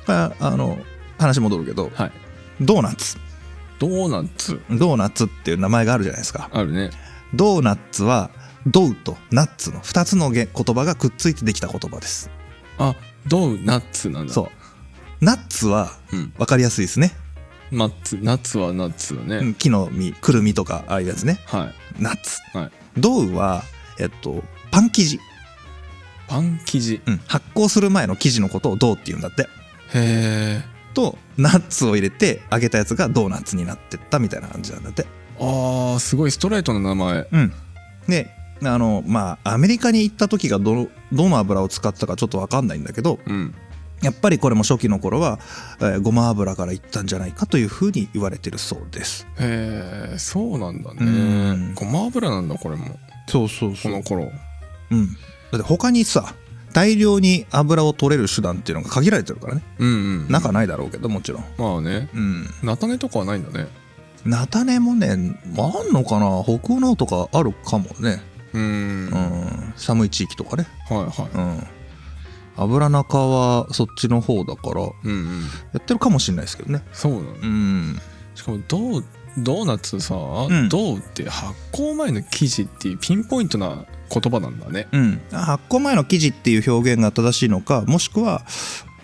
[0.07, 0.79] まああの
[1.19, 2.13] 話戻るけどはい。
[2.63, 3.19] ドーナツ
[3.79, 4.61] ドーナツ。
[4.71, 6.49] ドーナツっていう名前があるじゃないですか。
[6.53, 6.91] あるね。
[7.35, 8.31] ドーナツは
[8.67, 12.31] dough とナッツの2つの言言葉がくっついてできた言葉です。
[12.79, 12.95] あ
[13.27, 14.33] dough ナッツなんだ。
[14.33, 14.51] そ
[15.21, 15.25] う。
[15.25, 16.33] ナッツはうん。
[16.37, 17.13] 分かりやすいですね、
[17.71, 18.19] ナッツ。
[18.23, 21.39] ナッツはナッツだね、うん木の実くるみとかああいうやつね。
[21.47, 22.03] はい。
[22.03, 22.39] ナッツ。
[22.57, 22.71] はい。
[22.99, 23.63] dough は
[23.99, 25.21] えっとパン生地、
[26.29, 27.01] パン生地。
[27.07, 27.21] うん。
[27.27, 29.43] 発酵する前の生地のことを dough って言うんだって。
[29.43, 29.47] へ
[29.95, 35.07] えとナッツを入れて揚げたやつがドーナツになってったみたいな感じなんだって。
[35.39, 37.29] ああすごいストレートな名前。
[37.31, 37.53] うん。
[38.09, 38.31] で、
[38.65, 43.55] あの、まあ、アメリカに行った時がど、どの油を使ってたかちょっとわかんないんだけど、うん。
[44.03, 45.39] やっぱりこれも初期の頃は、
[45.81, 49.27] えーごま油から行ったんじゃないかというふうに言われてるそうです。
[49.39, 51.69] へえそうなんだうん。
[51.69, 52.99] ねごま油なんだこれも。
[53.29, 53.75] そうそう。
[53.75, 54.31] この頃。
[54.91, 55.07] うん。
[55.53, 56.35] だって他にさ、
[56.77, 59.63] 大量に油を取れる手段っていうのが限られてるからね。
[59.79, 59.93] うんう
[60.25, 61.45] ん中ないだろうけど、もちろん。
[61.57, 62.51] まあねうん。
[62.63, 63.67] 菜種とかはないんだね
[64.27, 65.37] 菜種もね、あん
[65.95, 66.45] のかな？
[66.45, 68.21] 北欧の方とかあるかもね。
[68.53, 69.11] うーんうん。
[69.11, 70.67] はい寒い地域とかね。
[70.91, 71.67] はうん。
[72.59, 75.41] 油中はそっちの方だから、いうんうん
[75.73, 76.83] やってるかもしれないですけどね。
[76.93, 77.99] そうなのうん。
[78.35, 79.05] しかもドー
[79.39, 85.21] ドーナツさ、んドーって発酵前の生地っていうピンポイントな言葉なんだねうん。
[85.31, 88.43] 発酵前の生地っていう表現が正しいのか、もしくは、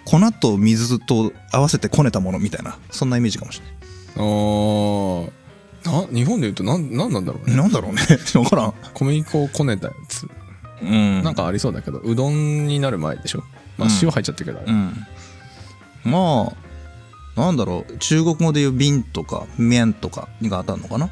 [0.05, 3.75] 粉と水と合わせてこねたものみたいな、そんなイメージかもしれない。
[4.17, 5.31] あー
[5.85, 8.01] な日本で言うとなんなんなんだろうねなんだろうね。
[8.41, 8.75] わからん。
[8.95, 10.29] 小麦粉をこねたやつ
[10.83, 11.23] うん。
[11.23, 13.43] なんかありそうだけどうどんになる前でしょ
[13.79, 14.95] まあうん塩入っちゃってるけど、うん。
[16.05, 16.53] ま
[17.37, 17.97] あ、なんだろう。
[17.99, 21.11] 中国語で言う瓶とか麺とかにが当たるのかな？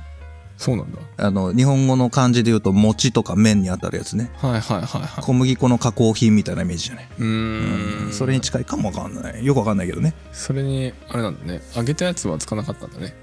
[0.60, 4.30] そうなんだあの、日本語の漢字で言うと餅とか麺に当たるやつね。
[4.36, 7.08] はいはいはいはい小麦粉の加工品みたいなイメージじゃない？
[7.18, 9.42] うーんそれに近いかもわかんない。
[9.42, 10.12] よくわかんないけどね。
[10.32, 13.14] それにあれなんだね揚げたやつはつかなかったんだね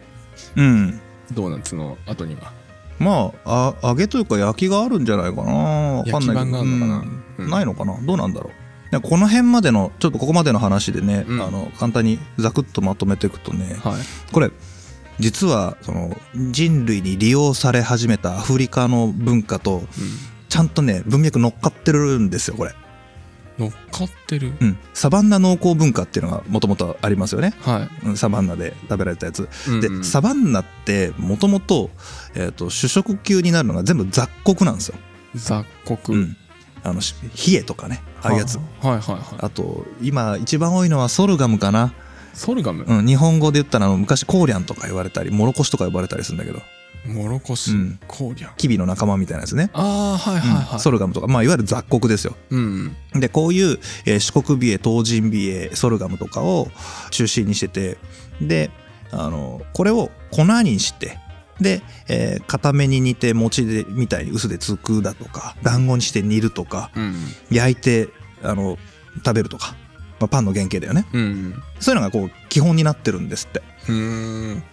[0.56, 1.00] うん。
[1.32, 2.52] ドーナツの後には
[2.98, 5.54] まあ、あ揚げというか焼きがあるんじゃないかな。
[5.54, 6.34] わかんないけど。
[6.34, 6.96] 焼き版があるのかな？
[6.98, 8.00] うんうんないのかな？
[8.02, 8.92] どうなんだろう。
[8.92, 14.50] でこの辺までの、ちょっとここまでの話でね、うんあの、簡単にざくっとまとめていくとね、はいこれ、
[15.20, 16.20] 実は、その、
[16.52, 19.84] 人類に利用され始めたアフリカの文化と、
[20.50, 22.76] ちゃんとね、文脈乗っかってるんですよ、これ。
[23.58, 24.54] 乗っかってる？
[24.60, 24.78] うん。
[24.94, 27.56] サバンナ農耕文化っていうのがもともとありますよね。
[27.62, 29.50] はい、うんサバンナで食べられたやつ。
[29.82, 31.90] で、うんうんサバンナって、もともと、
[32.36, 34.96] えっ、と、主食級になるのが全部雑穀なんですよ。
[35.34, 36.38] 雑穀、うん。
[36.84, 37.16] あの、し
[37.52, 38.58] 冷えとかね、ああいうやつ。
[38.58, 41.94] はいはいはいあと、今一番多いのはソルガムかな。
[42.38, 46.62] ソルガム、うん、日本語で言ったら昔コーリャンとか言われたり、モロコシとか呼ばれたりするんだけど、
[47.06, 48.00] モロコシ、うん。
[48.08, 48.54] コーリャン？
[48.58, 49.70] キビの仲間みたいなやつね。
[49.74, 50.80] ああはいはいはい、うん。
[50.80, 52.36] ソルガムとか、まあ、いわゆる雑穀ですよ。
[52.50, 52.96] うん。
[53.14, 56.70] で、こういう、えー四国美瑛、東人美瑛、ソルガムとかを
[57.12, 57.98] 中心にしてて、
[58.42, 58.72] で、
[59.12, 61.18] あの、これを粉にして、
[61.62, 67.16] で、えー固めに煮て餅でみたいに薄でつくだとか、団子にして煮るとか、うん。
[67.50, 68.10] 焼いて、
[68.44, 68.78] あの、
[69.26, 69.76] 食べるとか、
[70.20, 71.06] まあ、パンの原型だよね。
[71.14, 73.62] うんそういうのがこう、基本になってるんですって。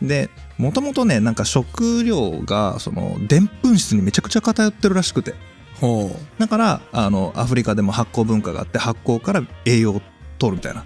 [0.03, 5.35] で、もともとね、なんか食料が、その、でんぷん質にめちゃくちゃ偏ってるらしくて。
[5.81, 10.03] ほだから、あの、アフリカでも発酵文化があって、発酵から栄養を
[10.39, 10.81] 取るみたいな。
[10.81, 10.85] う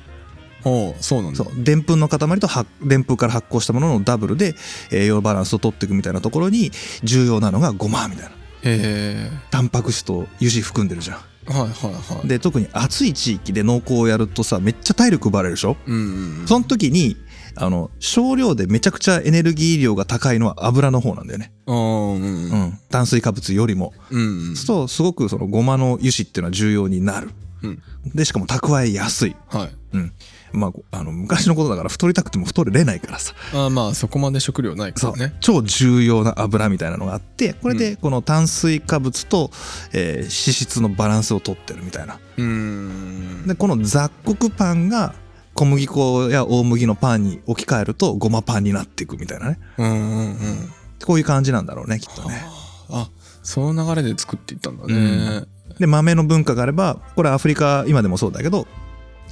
[0.65, 1.65] ほうそうなんだそう。
[1.65, 4.55] でんぷんの塊と発でんぷんから発酵したもののダブルで
[4.91, 8.31] 栄養バランスを取っていくみたいなところに、重要なのがごまみたいな。
[8.31, 8.33] へ
[8.65, 11.19] えタンパク質と油脂含んでるじゃん。
[11.49, 15.77] はいはいはいで、特に暑い地域で農耕をやるとさ、めっちゃ体力奪われるでしょ？
[15.87, 17.17] うんうんうんその時に、
[17.57, 21.53] あの、少量でめちゃくちゃエネルギー量が高いのは油の方なんだよね。
[21.67, 21.81] うんう
[22.21, 22.79] うんん。
[22.91, 23.93] 炭水化物よりも。
[24.11, 27.31] うんうんそうすると、すごくそのごまの油脂っていうのは重要になる。
[27.63, 27.83] うん
[28.15, 29.35] で、しかも蓄えやすい。
[29.49, 30.13] はいうん。
[30.53, 33.35] まあ、あの、昔のことだから太りたくても太れないからさ。
[33.53, 39.51] あーまあそこまで食料ないからね超重要な油みたいなのがあって、これでこの炭水化物と、
[39.93, 42.15] えー脂質のバランスをとってるみたいな。
[42.37, 45.15] うで、この雑穀パンが
[45.55, 49.59] 小麦粉や大麦のパンに置き換えるとごまパンになっていくみたいなね。
[49.79, 50.73] うんうんうん
[51.05, 52.45] こういう感じなんだろうね、きっとね。
[52.91, 53.09] あ
[53.43, 55.45] その流れで作っていったんだね
[55.79, 58.67] で、豆の文化があれば、これアフリカ、今でもそうだけど、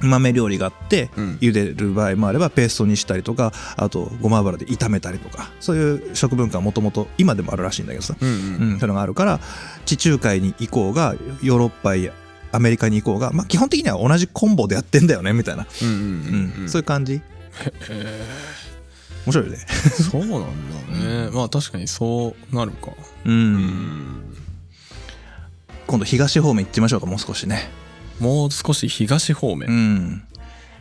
[0.01, 1.37] 豆料理があって、うん。
[1.41, 9.39] 茹でる場合もあればペーストにしたりとかあとごま油で炒めたりとかそういう食文化はもともと今でもあるらしいんだけどさ、うんううんん、そういうのがあるから
[9.85, 12.11] 地中海に行こうがヨーロッパや
[12.51, 17.15] アメリカに行こうが、まあ、基本的には同じコンボでやってんだよねみたいな、そういう感じ。
[17.15, 17.21] へ
[19.25, 19.65] 面白いよね。
[19.67, 21.31] ーそうなんだね。
[21.33, 22.91] まあ確かにそうなるか。
[23.25, 24.37] うん、うん。
[25.85, 27.69] 今度東方面行ってみましょうかもう少しね
[28.19, 30.23] もう少し東方う面ん。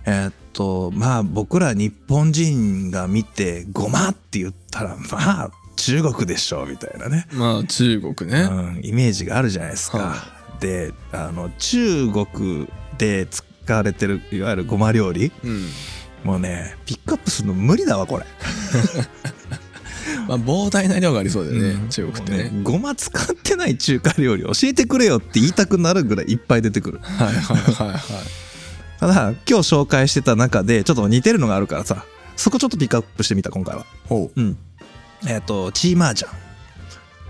[0.07, 7.27] えーっとまあ僕ら日本人が見てごまって言ったらまあ中国でしょみたいなね。
[7.33, 8.41] まあ中国ね。
[8.43, 9.99] うん、イメージがあるじゃないですか。
[9.99, 10.15] は
[10.61, 13.45] であの中国で使
[13.75, 15.31] われてるいわゆるごま料理。
[15.45, 15.69] うん。
[16.25, 18.25] もうねピックアップするの無理だわこれ。
[20.29, 26.99] まあ膨大な量がありそうだよねうん中国ってもうねごま使ってない中華料理教えてくれよって言いたくなるぐらいいっぱい出てくる。
[27.03, 28.01] はいはいはいはい
[28.99, 33.85] ただ今日紹介してた中でちょっと似てるのがあるからさそこちょっとピックアップしてみた今回は。
[34.09, 34.57] ほうん。
[35.29, 36.31] えっ、とチーマージャン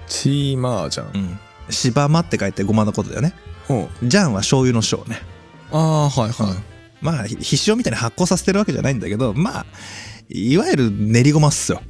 [0.07, 1.11] チーマージャン。
[1.15, 3.35] うん芝間って書いてごまのことだよね
[3.67, 4.09] ほう。
[4.09, 5.21] ジャンは醤油の醤ね
[5.73, 6.77] ああ、はいはい。
[7.01, 9.67] まあひ必勝みたいに発酵させてるわけじゃないんだけどまあ
[10.29, 11.83] いわゆる練りごまっすよ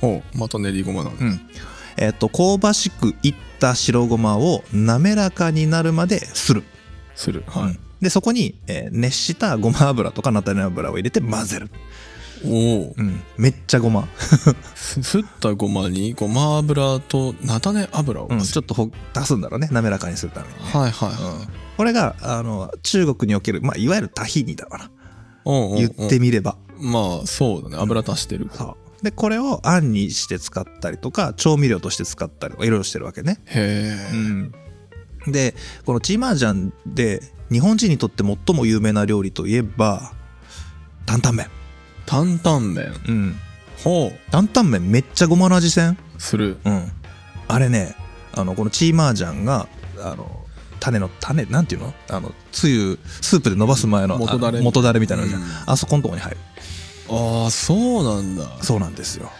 [0.00, 0.38] ほう。
[0.38, 1.24] また練りごまなんだ。
[1.24, 1.40] うん
[1.96, 6.62] えっ、と香ばしくいった白ごまを滑らかになるまでする、
[7.14, 7.44] する。
[7.46, 12.48] はうんでそこに、えー熱したごま油とか菜種油を入れて混ぜる、い。
[12.48, 12.94] おお。
[12.96, 14.08] うん、めっちゃごま
[14.74, 21.10] す すったごまにごま油と菜種油をちょっとほ足すんだろうね滑らかにするためにね、はいはい。
[21.10, 24.90] うん、これがあの中国における、まあ、いわゆるタヒニだわな
[25.44, 27.76] うんうんうん言ってみれば、まあそうだね。
[27.78, 28.50] 油足してる。
[28.52, 34.14] そうでこれをあんにして使ったりとか調味料として使ったりとかいろいろしてるわけね、へえ。
[34.14, 34.52] うん、
[35.26, 35.54] で
[35.86, 40.12] このチーマージャンで日本人にとって最も有名な料理といえば
[41.06, 41.48] 担々麺。
[42.06, 42.92] 担々麺。
[43.08, 43.36] うん。
[43.82, 45.92] ほ担々麺めっちゃごまの味せん？
[45.92, 45.96] う。
[46.18, 46.58] する。
[46.64, 46.92] うん。
[47.48, 47.96] あれね
[48.34, 49.66] あのこのチーマージャンが
[49.98, 50.44] あの
[50.78, 51.94] 種の種なんていうの？
[52.10, 54.60] あのつゆスープで伸ばす前の元だれ。
[54.60, 55.48] 元だれみたいなのじゃん、うん。
[55.66, 56.36] あそこのとこに入る
[57.10, 58.46] ああ、そうなんだ。
[58.62, 59.30] そうなんですよ。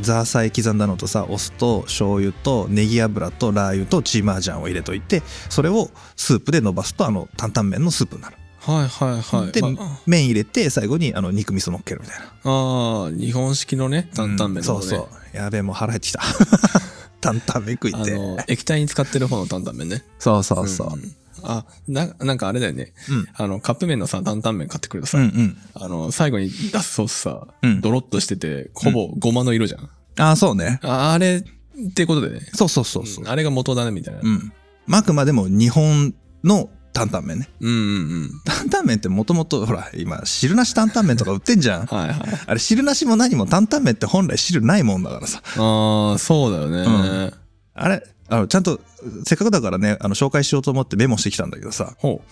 [0.00, 9.52] ザーサイ刻んだのとさお酢と醤油とネギ油とラー油とチーマージャンを入れといてそれをスープで伸ばすとあの担々麺のスープになる、はいはいはい。
[9.52, 12.26] で、まあ麺入れて最後にあの肉味噌乗っけるみたいな。
[12.44, 14.62] ああ、日本式のね、担々麺の、ね。
[14.62, 15.36] そうそう。
[15.36, 16.20] やべえもう腹減ってきた。
[17.20, 20.04] 担々麺食いてあの、液体に使ってる方の担々麺ね。
[20.18, 22.92] そうそうそう、んんあ、な、なんかあれだよね。
[23.08, 29.90] うんあの、カップ麺のさ、担々麺買ってくるとさ、うんうんあの、最後に出すソースさ、うんドロッとしてて、ほぼごまの色じゃん。
[30.18, 31.44] ああそうねああれ
[31.88, 32.40] ってことでね。
[32.52, 34.20] そうそうそうそう、あれが元だねみたいな。
[34.22, 34.52] うん。
[34.86, 37.48] まああくまでも日本の担々麺ね。
[37.60, 37.80] うんうんう
[38.26, 38.30] ん。
[38.44, 41.86] 担々麺ってもともと、ほら、今、汁なし担々麺とか売ってんじゃん。
[41.86, 42.18] はいはい。
[42.46, 45.42] あれ、汁なしも何も担々麺って本来汁ないもんだからさ。
[45.56, 46.78] ああ、そうだよね。
[46.78, 47.32] うん
[47.72, 48.80] あれ、あの、ちゃんと、
[49.26, 52.22] せっかくだからね、あの、紹介しようと思ってメモしてきたんだけどさ、ほ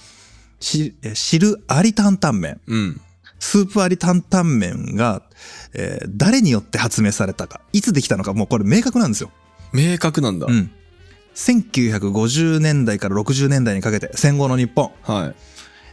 [0.61, 2.75] しえ汁あり担々麺、う。
[2.75, 3.01] うん。
[3.41, 5.23] スープあり担々麺が、
[5.75, 9.31] えー誰によって発明されたか、いつできたのか、もうこれ明確なんですよ。
[9.73, 10.47] 明確なんだ。
[10.49, 10.71] うん。
[11.35, 15.35] 1950年代から60年代にかけて、戦後の日本、はい。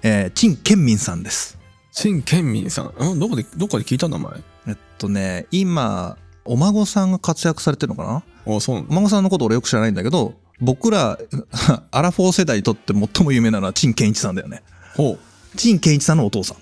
[0.04, 1.58] えー陳建民さんです。
[1.92, 2.94] 陳建民さん。
[2.98, 4.32] うんどこで、どこで聞いた名前？
[4.68, 8.24] えっとね、今、お孫さんが活躍されてるのかな？
[8.48, 11.18] あそう孫さんのこと俺よく知らないんだけど、僕ら、
[11.92, 14.64] アラフォー世代にとって最も有名なのは陳健一さんだよね。
[14.96, 15.58] ほう。
[15.58, 16.58] 陳健一さんのお父さん。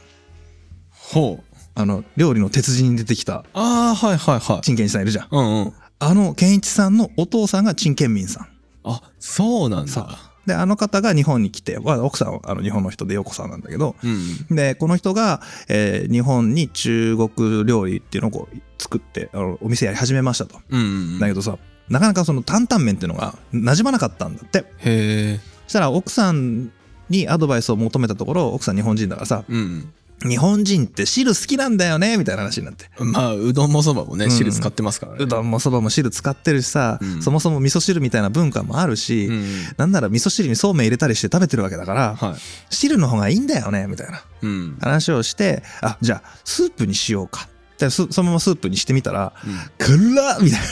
[0.89, 1.43] ほう。
[1.75, 4.61] あの、料理の鉄人に出てきたああ、はいはいはい。
[4.61, 5.27] 陳健一さんいるじゃん。
[5.31, 5.73] うんうん。
[5.99, 8.47] あの健一さんのお父さんが陳建民さん。
[8.83, 10.19] あ、そうなんだ。
[10.45, 14.55] で、あの方が日本に来て、まあ奥さんはあの日本の人で陽子さんなんだけど、うん。
[14.55, 20.59] で、この人が、えー日本に中国料理っていうのをこう作って、あのお店やり始めましたと。
[20.69, 20.83] うんう
[21.15, 21.19] ん。
[21.19, 21.57] だけどさ、
[21.89, 24.59] なかなかその担々麺っていうのが馴染まなかったんだって。
[24.59, 25.39] へえ。
[25.65, 26.71] そしたら奥さん
[27.09, 29.93] にアドバイスを求めたところ、奥さん日本人だからさ、うん。
[30.25, 32.89] 日本人って汁好きなんだよねみたいな話になって。
[32.97, 35.17] まあ、うどんもそばもね、うん汁使ってますからね。
[35.25, 39.45] うどんもそばも汁使ってるしさ、うんそもそも味噌汁みたいな文化もあるし、うん。
[39.77, 42.35] なんなら味噌汁にそうめん入れたりして食べてるわけだから、はい。
[42.73, 44.77] 汁の方がいいんだよねみたいなうん。
[44.79, 47.49] 話をして、あ、じゃあスープにしようか。
[47.85, 50.65] でそそのままスープにしてみたら、うん辛っみたいな。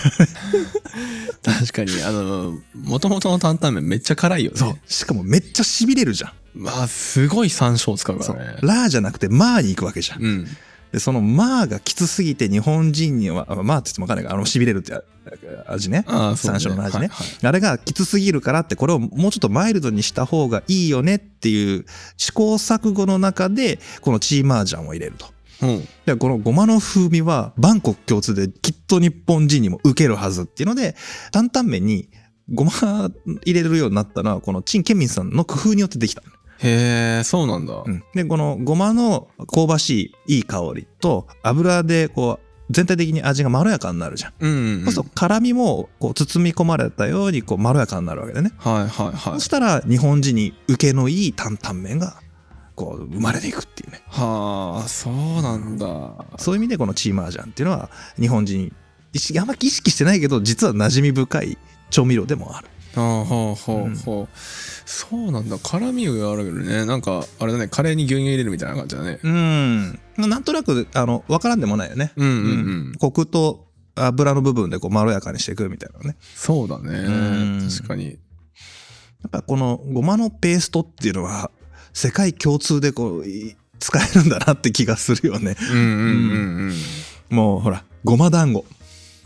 [1.60, 4.58] 確かに、あの、もともとの担々麺めっちゃ辛いよね。
[4.58, 4.80] そう。
[4.88, 6.32] しかもめっちゃ痺れるじゃん。
[6.54, 8.58] まあ、すごい山椒使うからね。
[8.62, 10.24] ラーじゃなくてマーに行くわけじゃん。
[10.24, 10.48] うん。
[10.92, 15.02] で、そのマーがきつすぎて日本人には、あマーって言ってもわかんないから、あの痺れるってあ
[15.68, 16.04] 味ね。
[16.08, 21.86] あ山椒の味ねはいはいあれがきつすぎるからって、これをもうちょっとマイルドにした方がいいよねっていう
[22.18, 25.28] 試行錯誤の中で、このチーマージャンを入れると。
[25.62, 25.88] うん。
[26.06, 30.96] で、このごまの風味は万国共通できっと日本人にも受けるはずっていうので、
[31.32, 32.10] 担々麺に
[32.54, 32.72] ごま
[33.46, 36.22] 入れるようになったのは、この陳建民さんの工夫によってできた。
[36.64, 37.84] へえ、そうなんだ。
[37.86, 44.34] うんで、このごまの香ばしいいい香りと油でこう全体的に味がまろやかになるじゃん。
[44.40, 44.84] うんうんうん。
[44.86, 48.52] そうすると辛みもこう包み込まれたようにこうまろやかになるわけでね。
[48.58, 49.40] はいはいはいそ。
[49.40, 52.18] したら日本人に受けのいい担々麺が
[52.82, 54.02] こう生まれていくっていうね。
[54.08, 56.26] はあ、そうなんだ。
[56.38, 57.90] そういう意味でこのチーマージャンっていうのは
[58.20, 58.74] 日本人
[59.40, 61.58] あんまり意識してないけど実は馴染み深い
[61.90, 62.68] 調味料でもある。
[62.96, 64.38] ああ、ほうほうんうほう。
[64.86, 65.58] そうなんだ。
[65.60, 66.86] 辛みがあるけどね。
[66.86, 69.20] なんか、あれだね、カレーに牛乳入れるみたいな感じだね。
[69.24, 70.00] うん。
[70.18, 72.12] なんとなくあの分からんでもないよね。
[72.18, 72.38] うんうんう
[72.92, 72.96] ん。
[73.00, 76.18] コクと油の部分でこうまろやかにしていくみたいなね。
[76.36, 77.70] そうだうんね。
[77.70, 78.06] 確かに。
[78.08, 78.12] や
[79.28, 81.52] っぱこのごまのペーストっていうのは
[81.94, 85.56] 世界共通でこうい使えるんだなって気がするよね。
[85.72, 86.74] うんうんうん
[87.30, 87.36] うん。
[87.36, 88.66] もうほら、ごま団子。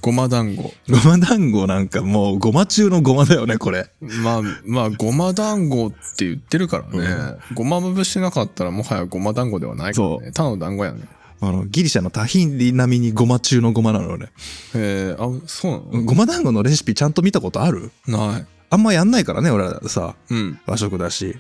[0.02, 3.90] ごま団子ごま団子なんかもうごま中のごまだよね、これ。
[4.02, 11.08] まあまあごま団子って言ってるからね、ごままぶしてなかったらもはやごま団子ではないからそねただの団子やね
[11.42, 14.28] あの、ギリシャのタヒンリ並みにごま中のごまなのよね。
[14.76, 17.90] へえあそうなの、ごま団子のレシピちゃんと見たことある？
[18.06, 21.36] ないあんまやんないからね、俺らさ、うん和食だし。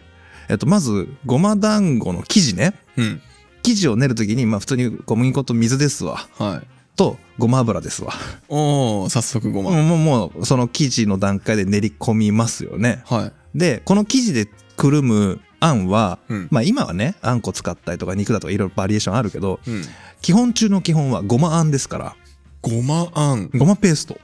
[0.50, 2.74] えっと、まず、ごま団子の生地ね。
[2.98, 3.22] うん
[3.64, 6.28] 生地を練るときに、まあ普通に小麦粉と水ですわ。
[6.38, 8.14] はいと、ごま油ですわ。
[8.48, 13.02] おお早速ごま、もう、もう、その生地の段階で練り込みますよね。
[13.06, 19.82] はいで、この生地でくるむあんは、うんまあ今はね、あんこ使ったりとか肉だとかいろいろバリエーションあるけど、うん
[20.22, 22.16] 基本中の基本はごまあんですから、
[22.62, 24.18] ごまあんごまペースト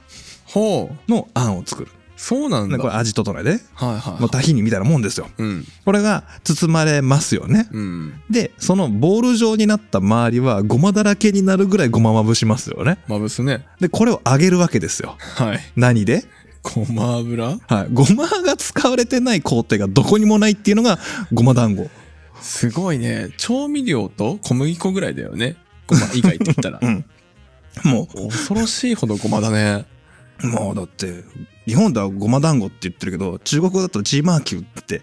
[0.46, 1.90] ほうのあんを作る。
[2.22, 2.76] そうなんだ。
[2.76, 3.58] でこれ味整えで、はい
[3.98, 5.26] はいもうタヒニみたいなもんですよ。
[5.38, 5.66] うん。
[5.84, 7.68] これが包まれますよね。
[7.72, 8.20] うん。
[8.30, 12.98] で、そのボール状になった周りはごまだらけになるぐらいごままぶしますよね。
[13.08, 13.66] まぶすね。
[13.80, 15.16] で、これを揚げるわけですよ。
[15.18, 15.60] はい。
[15.74, 16.24] 何で？
[16.62, 17.58] ごま油？
[17.66, 17.88] はい。
[17.92, 21.00] ごまが使われてない工程がどこにもないっていうのが
[21.32, 21.90] ごま団子。
[22.40, 23.30] すごいね。
[23.36, 25.56] 調味料と小麦粉ぐらいだよね。
[25.88, 26.78] ごま以外って言ったら。
[26.86, 27.04] うん。
[27.84, 29.86] も恐ろしいほどごまだね。
[30.44, 31.24] う、もうだって、
[31.66, 35.02] 日本ではごま団子って言ってるけど、中国語だとジーマーキューって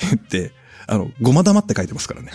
[0.00, 0.52] 言って、
[0.86, 2.30] あの、ごま玉って書いてますからね。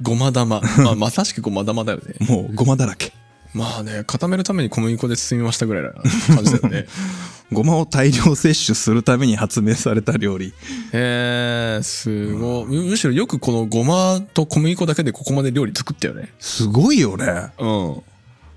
[0.00, 3.12] ごま玉まあまさしくごま玉だよねもうごまだらけ。
[3.54, 5.90] まあね固めるために小麦粉で包みましたぐらいな
[6.34, 6.86] 感じだよね
[7.52, 10.54] ごまを大量摂取するために発明された料理。
[10.94, 17.26] へえすごいむむしろよくこのごまと小麦粉だけでここまで料理作ったよねすごいよね。
[17.58, 18.02] うん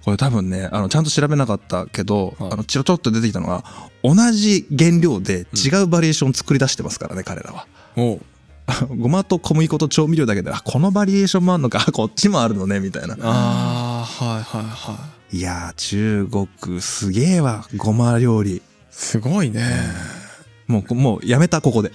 [0.05, 3.63] これ多分ね、あの、ちゃんと調べなかったけど、はいあの、チロチロっと出てきたのが、
[4.03, 7.65] 同じ原料で違うバリエーション作り出してますからね、彼らは。
[7.95, 8.21] おう
[8.97, 13.17] ごまと小麦粉と調味料だけで、あ、このバリエーションもあるのか、あ こっちもあるのね、みたいな。
[13.19, 14.99] あーはいはいは
[15.31, 18.61] いいやー、中国すげえわ、ごま料理。
[18.91, 19.61] すごいね
[20.67, 21.91] もう、もうやめた、ここで。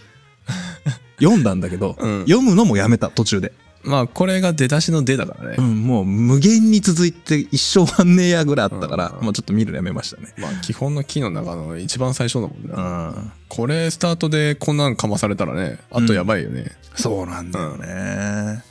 [1.21, 3.53] 読んだんだけど、うん読むのもやめた、途中で。
[3.83, 10.35] まあこれが出だしの出だからね、うん、もう無限に続いて一生終わんねえやぐらいあったから、うんもうちょっと見るのやめましたね。
[10.39, 13.33] まあ基本の木の中の一番最初だもんうな、ん。
[13.49, 18.63] これスタートでこんなんかまされたらねあとやばいよね、そうなんだよね。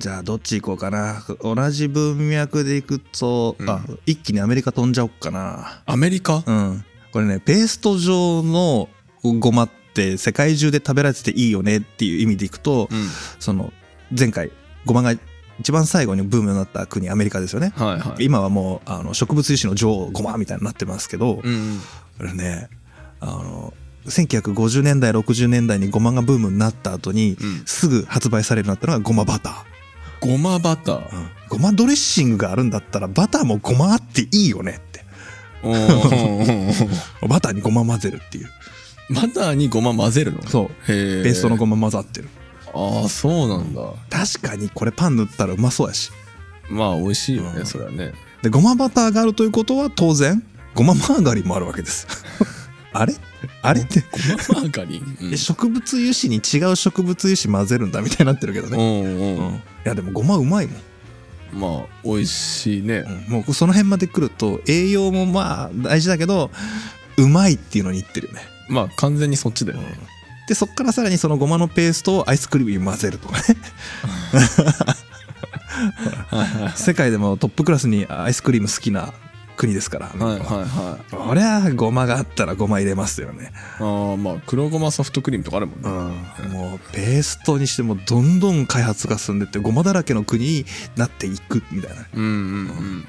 [0.00, 1.22] じゃあどっち行こうかな。
[1.40, 5.82] 同じ文脈でいくと、うんあ、一気にアメリカ飛んじゃおっかな。
[5.86, 6.42] アメリカ？
[6.44, 6.84] うん。
[7.12, 8.88] これね、ペースト状の
[9.22, 13.06] ごまって世界中で食べられてていいよねっていう意味でいくと、うん
[13.38, 13.72] その
[14.16, 14.50] 前回
[14.84, 15.14] ごまが
[15.60, 17.72] 一番最後にブームになった国アメリカですよね。
[17.76, 18.24] はいはい。
[18.24, 21.80] 今はもうあの植物油脂の女王ごまみたいになってますけど、うん。
[22.18, 22.68] これね
[23.20, 23.72] あの
[24.06, 27.62] 1950年代60年代にごまがブームになった後に、うん。
[27.66, 30.96] すぐ発売されるようになったのがごまバター、ごまバター。
[30.96, 31.28] うん。
[31.48, 35.04] ごまドレッシングがあるんだったらバターもごまあっていいよねって。
[37.26, 38.48] バターにごま混ぜるっていう。
[39.10, 40.42] バターにごま混ぜるの？
[40.46, 40.92] そう。
[40.92, 42.28] へえペーストのごま混ざってる
[42.74, 43.82] ああそうなんだ。
[44.10, 46.10] 確かにこれパン塗ったらうまそうやし。
[46.68, 47.66] まあ美味しいよね、うん。
[47.66, 48.12] それはね。
[48.42, 50.42] でごまバターがあるということは当然
[50.74, 52.06] ごまマーガリンもあるわけです
[52.92, 53.14] あれ？
[53.62, 55.32] あれってごまマーガリン、うん。
[55.32, 59.54] え植物油脂に違う植物油脂混ぜるんだみたいになってるけどね、うんうんうん。
[59.54, 60.80] いやでもごまうまいもん。
[61.52, 63.32] まあ美味しいね、うん。
[63.32, 66.50] もうその辺まで来ると栄養もまあ大事だけど
[67.16, 69.86] うまいっていうのにいってるよね、まあ完全にそっちだよね、
[70.48, 73.44] でそっからさらにそのごまのペーストをアイスクリームに混ぜるとかね。
[76.76, 79.12] 世界でもトップクラスにアイスクリーム好きな
[79.56, 81.16] 国ですから、はいはいはい。
[81.30, 85.88] 俺はごまがあったらごま入れますよね、ああまあ黒ごまソフトクリームとかあるもんね、
[86.48, 92.04] もうペーストにしてもどんどん開発が進んでってごまだらけの国になっていくみたいな。
[92.14, 93.06] うんうん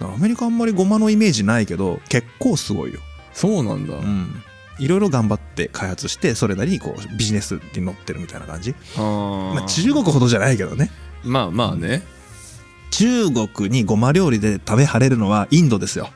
[0.00, 0.14] うん。
[0.14, 3.00] アメリカあんまりごまのイメージないけど結構すごいよ。
[3.32, 4.42] そうなんだ、うん
[4.78, 8.74] いろいろ頑張って開発してそれなりにこうビジネスに乗ってるみたいな感じ。
[8.96, 10.90] まあ中国ほどじゃないけどね。
[11.22, 12.02] まあまあね。
[12.90, 16.10] 中国にごま料理で食べはれるのはインドですよ。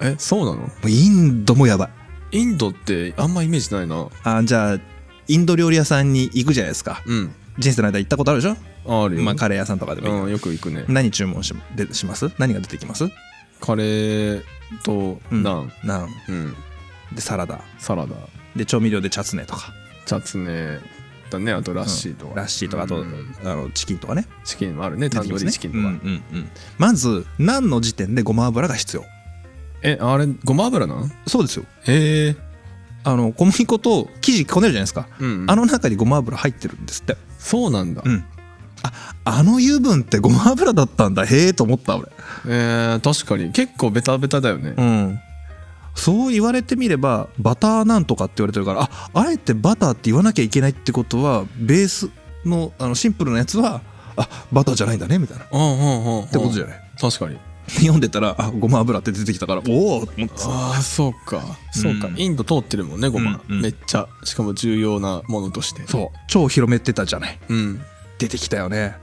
[0.00, 0.70] えそうなの？
[0.88, 1.90] インドもやば
[2.32, 2.38] い。
[2.38, 4.08] インドってあんまイメージないな。
[4.24, 4.78] あじゃあ
[5.28, 7.02] インド料理屋さんに行くじゃないですか。
[7.06, 7.34] うん。
[7.58, 8.56] 人生の間行ったことあるでしょ？
[8.88, 10.84] ああるよ、まあカレー屋さんとかでもよく行くね。
[10.88, 12.30] 何注文しでします？
[12.38, 13.08] 何が出てきます？
[13.60, 14.42] カレー
[14.84, 15.42] とうん。
[15.42, 16.08] ナン、ナン。
[16.28, 16.56] うん
[17.12, 17.60] でサラダ。
[17.78, 18.14] サラダ。
[18.54, 19.72] で調味料でチャツネとか。
[20.04, 20.78] チャツネ。
[21.28, 23.36] だねあとラッシーとか、ラッシーとかあと、うん。
[23.44, 24.26] あのチキンとかね。
[24.44, 26.50] チキンもあるねタンドリーチキンとか、うんうんうん。
[26.78, 29.04] まずナンの時点でごま油が必要？
[29.82, 31.12] えあれごま油なん？
[31.26, 31.64] そうですよ。
[31.82, 32.36] へえ。
[33.02, 35.46] あの小麦粉と生地こねるじゃないですか、うん。
[35.48, 37.16] あの中にごま油入ってるんですって。
[37.38, 38.24] そうなんだ、うん。
[38.84, 38.92] あ
[39.24, 41.24] あの油分ってごま油だったんだ。
[41.24, 42.08] へえと思った俺。
[42.46, 43.50] えー、確かに。
[43.50, 45.20] 結構ベタベタだよね、うん
[45.96, 52.10] そう言われてみればバターなんとかって言われてるからああえてバターって言わなきゃいけないってことはベース
[52.44, 53.80] のあのシンプルなやつは
[54.16, 55.44] あバターじゃないんだねみたいな。
[55.44, 56.22] っうんうんうん。
[56.24, 56.80] ってことじゃない？
[57.00, 57.38] 確かに。
[57.80, 60.48] 読んでたらあごま油って出てきたからおおと思ってさ。
[60.50, 61.42] ああそうか。
[61.72, 62.18] そうか、うん。
[62.18, 63.62] インド通ってるもんねごま、うんうん。
[63.62, 64.06] めっちゃ。
[64.24, 65.82] しかも重要なものとして。
[65.86, 66.18] そう。
[66.28, 67.38] 超広めてたじゃない。
[67.48, 67.80] うん。
[68.18, 68.96] 出てきたよね。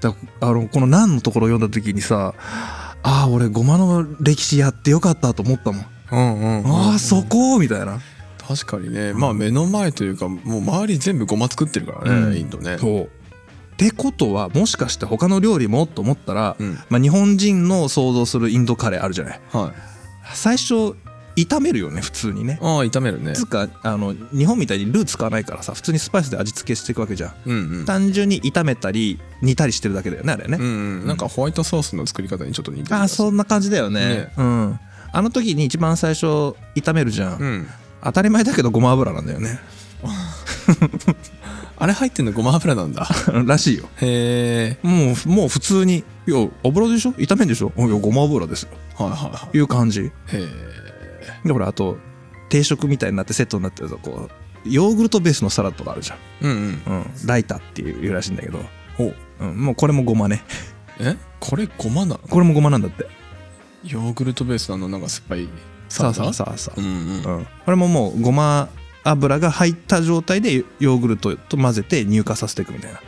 [0.00, 7.58] だあのこの「何」のところ読んだ時にさああ俺ごまの歴史やってよかったと思ったもん、うんうんうんああそこ？
[7.58, 8.00] みたいな。
[8.46, 9.12] 確かにね。
[9.12, 12.36] まあ目の前というかもう周り全部ごま作ってるからね、うん。
[12.36, 12.78] インドね。
[12.78, 13.02] そう。
[13.04, 13.08] っ
[13.76, 16.78] てことはもしかして他の料理もと思ったら、うん。
[16.88, 19.40] まあ、日本人の想像するインドカレーあるじゃない。
[19.52, 19.72] はい。
[20.34, 20.94] 最初
[21.36, 22.58] 炒めるよね普通にね。
[22.62, 23.34] ああ炒めるね。
[23.34, 27.34] つうかあの日本みたいにルー使わないからさ普通にスパイスで味付けしていくわけじゃん。
[27.44, 34.80] うんうん単純に炒めたり煮たりしてるだけだよねあれね、うんうんなんかホワイトソースの作り方にちょっと似てるあそんな感じだよねねうん
[35.16, 36.26] あの時に一番最初
[36.74, 37.66] 炒めるじゃん、うん。
[38.02, 39.58] 当たり前だけどごま油なんだよね。
[41.78, 43.08] あれ入ってんのごま油なんだ。
[43.46, 43.88] らしいよ。
[43.96, 47.12] へえもうもう普通に「いや油でしょ？
[47.12, 47.72] 炒めんでしょ？
[47.78, 48.68] いやごま油ですよ。
[48.98, 49.58] はいはいは」い。
[49.58, 50.02] う感じ。
[50.02, 50.48] いへえ
[51.46, 51.96] でほらあと
[52.50, 54.28] 定食みたいになってセットになってるとこ
[54.64, 56.56] うヨーグルトベースのサラダとかあるじゃうんうん。
[56.58, 58.62] ん、うん、ライタっていうらしいんだけど、
[58.98, 59.44] ほう。
[59.46, 60.44] うん、もうこれもごまね。
[61.00, 61.16] え？
[61.40, 62.18] これごまなの？
[62.28, 63.06] これもごまなんだって
[63.88, 65.48] ヨーグルトベースなのなんか酸っぱい
[65.88, 67.40] さあさああさあさあうんうん。
[67.42, 68.68] うれももうごま
[69.04, 73.00] 油が入った状態でヨーグルトと混ぜて乳化させていくみたいな。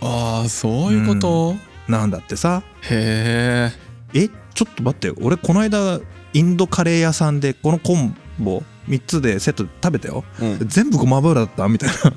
[0.00, 1.54] ああそういうこと、
[1.88, 2.62] なんだってさ。
[2.90, 3.70] へ
[4.14, 6.00] ええちょっと待って俺この間
[6.32, 10.24] インドカレー屋さんでこのコンボ3つでセットで食べたよ。
[10.40, 10.58] うん。
[10.66, 12.12] 全部ごま油だったみたい確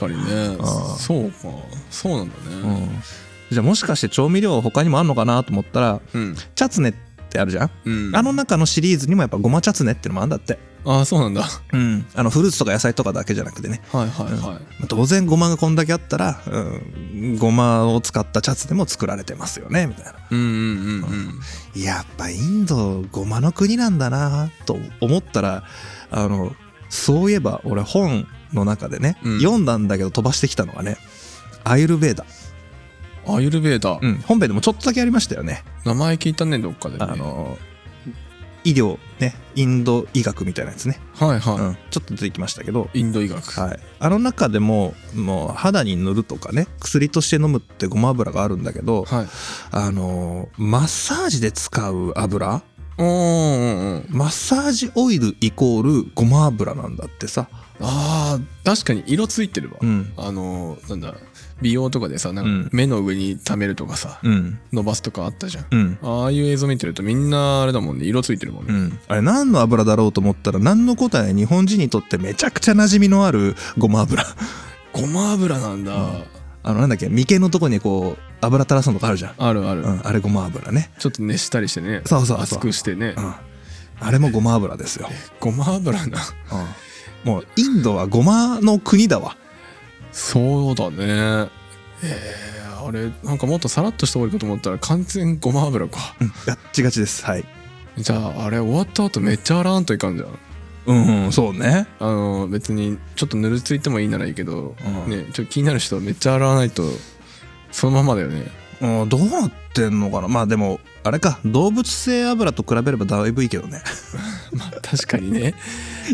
[0.00, 0.56] かにね。
[0.60, 1.48] あーそうか。
[1.90, 2.36] そうなんだ
[2.68, 3.02] な、ね
[3.50, 6.36] じゃあもしかして調味料他にもあんのかなと思ったらうん。
[6.54, 8.16] チャツネってあるじゃん、うん。
[8.16, 10.58] あの中のシリーズにもやっぱごまチャツネってのもあんだって。
[10.84, 11.46] ああそうなんだ。
[11.72, 12.06] うん。
[12.14, 13.82] あのフルーツとか野菜とかだけじゃなくてね。
[13.92, 14.86] はいはいはい。
[14.88, 20.14] 当然ごまがこんだけあったら、うん、ごまを使ったチャツネも作られてますよねみたいな。
[20.30, 21.40] うんうんうん
[21.74, 21.82] うん。
[21.82, 25.64] やっぱインドごまの国なんだなと思ったら
[26.10, 26.54] あの
[26.88, 29.38] そういえば俺本の中でね、うん。
[29.40, 30.96] 読んだんだけど飛ばしてきたのがね
[31.62, 32.24] アイルベーダ、
[33.26, 35.64] アユルベーダ、うん、本編でもちょっとだけありましたよね。
[35.84, 37.06] 名前聞いたねどっかでね。
[37.08, 37.58] あの
[38.62, 42.90] 医療ねインド医学みたいなやつね、はいはい、うん、ちょっと出てきましたけど。
[42.92, 43.58] インド医学。
[43.58, 49.26] はい、あの中でももう肌に塗るとかね薬として飲むってごま油があるんだけどはい。
[49.70, 52.62] あのマッサージで使う油
[52.98, 57.48] うんうんマッサージオイルイコールごま油なんだってさ。
[57.82, 60.12] あー確かに色ついてるわ、うん。
[60.18, 61.14] あのーなんだ
[61.60, 62.70] 美容とかでさなんかうん。
[62.72, 64.58] 目の上に溜めるとかさ、うん。
[64.72, 65.66] 伸ばすとかあったじゃん。
[65.70, 65.98] うん。
[66.02, 68.04] ああいう映像見てるとみんなあれだもんね。
[68.06, 74.24] 色ついてるもんね、うん、あれ何の油だろうと思ったら何のことはね日本人にとってめちゃくちゃ馴染みのあるごま油。
[74.92, 75.92] ごま油なんだ、
[76.62, 82.02] あのなんだっけ眉間のとこにこう油垂らすのとかあるじゃん、あるある、うん、あれごま油ね、ちょっと熱したりしてね。
[82.06, 82.40] そうそうそう。
[82.40, 83.34] 熱くしてね、うん、
[84.00, 85.08] あれもごま油ですよ、
[85.38, 86.18] ごま油な。
[87.24, 89.36] うん、もうインドはごまの国だわ
[90.12, 91.50] そうだね。
[92.02, 96.14] えー、あれなんかもっとさらっとした方がいいかと思ったら完全ごま油か。
[96.20, 97.24] うんガッチガチです。
[97.24, 97.44] はい。
[97.98, 100.38] じゃああれ終わった後めっちゃ洗わんといかんじゃん。
[100.86, 101.86] うん、うん、そうね。
[101.98, 104.74] あの別にちょっとぬるついてもいいならいいけど、
[105.06, 105.10] うん。
[105.10, 106.84] ねちょっと気になる人はめっちゃ洗わないと
[107.70, 108.46] そのままだよね。
[108.80, 110.28] うん、どうなってんのかな。
[110.28, 113.82] まあでもあれか動物性油と比べればだいぶいいけどね。
[114.52, 115.54] まあ確かにね。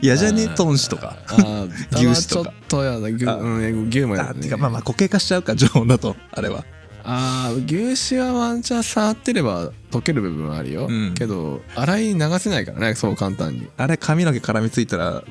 [0.02, 3.08] 嫌じゃね豚脂とかあー豚は ちょっ牛とかとやだ。
[3.08, 4.38] 牛,、あうん、牛もやだね。
[4.40, 6.64] あてかまあまあ固形化しちゃうか常温だとあれは。
[7.02, 11.14] あー牛脂はワンチャン触ってれば溶ける部分はあるよ、うん。
[11.14, 13.68] けど洗い流せないからねそう簡単に。
[13.76, 15.22] あれ髪の毛絡みついたら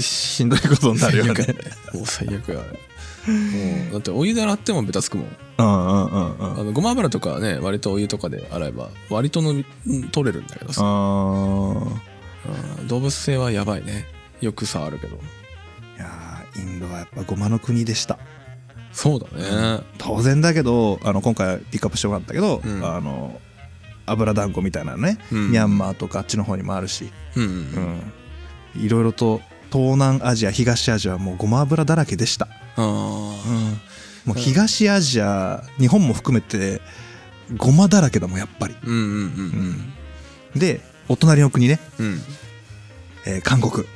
[0.00, 1.32] しんどいことになるよね。
[1.92, 2.78] も う最悪やあれ
[3.30, 5.26] もうだってお湯で洗ってもベタつくもん。
[5.58, 6.60] うんうんうんうん。
[6.60, 9.62] あのごま油とかはね割とお湯とかで洗えば割との
[10.10, 10.84] 取れるんだけどさ、あ
[12.80, 12.88] うん。
[12.88, 14.06] 動物性はやばいね。
[14.40, 15.16] よく触るけど。
[15.16, 18.18] ーいやーインドはやっぱごまの国でした。
[18.92, 19.84] そうだね。
[19.98, 22.84] 当然だけどあの今回ピックアップしてもらったけど、うん。
[22.84, 23.40] あの
[24.04, 25.50] 油団子みたいなのね、うん。
[25.52, 28.02] ミャンマーとかあっちの方にもあるし、うんうん。
[28.76, 29.40] うん、いろいろと
[29.72, 32.82] 東南アジア東アジアはもうごま油だらけでした、あ
[34.24, 36.80] もう東アジア日本も含めて
[37.56, 38.74] ごまだらけだもんやっぱり。
[38.74, 39.02] ーうんうん
[40.54, 40.60] うん。
[40.60, 42.06] でお隣の国ね、うん。
[42.06, 42.20] うん
[43.26, 43.86] えー韓国、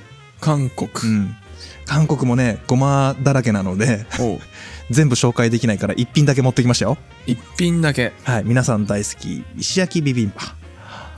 [0.40, 1.36] 韓国、うん、
[1.84, 4.06] 韓国もねごまだらけなので
[4.90, 6.96] 全部紹介できないから一品だけ持ってきましたよ。
[7.26, 8.12] 一品だけ。
[8.24, 10.54] はい皆さん大好き石焼きビビンバ。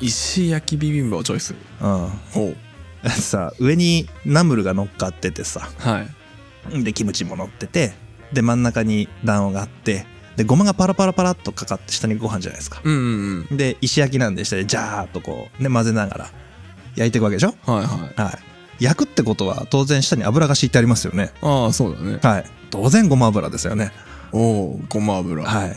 [0.01, 1.55] 石焼きビビンバをチョイス。
[1.81, 2.09] うん。
[2.31, 2.55] ほ
[3.05, 3.11] う。
[3.11, 5.69] さ上にナムルが乗っかっててさ。
[5.79, 6.18] はい
[6.83, 7.93] でキムチも乗ってて
[8.33, 10.07] で真ん中に卵黄があって
[10.37, 12.81] でごまがパラパラパラっとかかって下にご飯じゃないですか。
[12.85, 13.57] うんうんうん。
[13.57, 16.31] で石焼きなんで下でジャーっとこうね混ぜながら
[16.95, 17.55] 焼いていくわけでしょ？
[17.71, 18.23] はいはい。
[18.23, 18.85] はい。
[18.85, 21.33] 焼くってことは当然下に油が敷いてありますよね。
[21.43, 22.19] ああそうだね。
[22.23, 22.45] はい。
[22.71, 23.91] 当然ごま油ですよね。
[24.31, 25.43] おおごま油。
[25.43, 25.77] はい。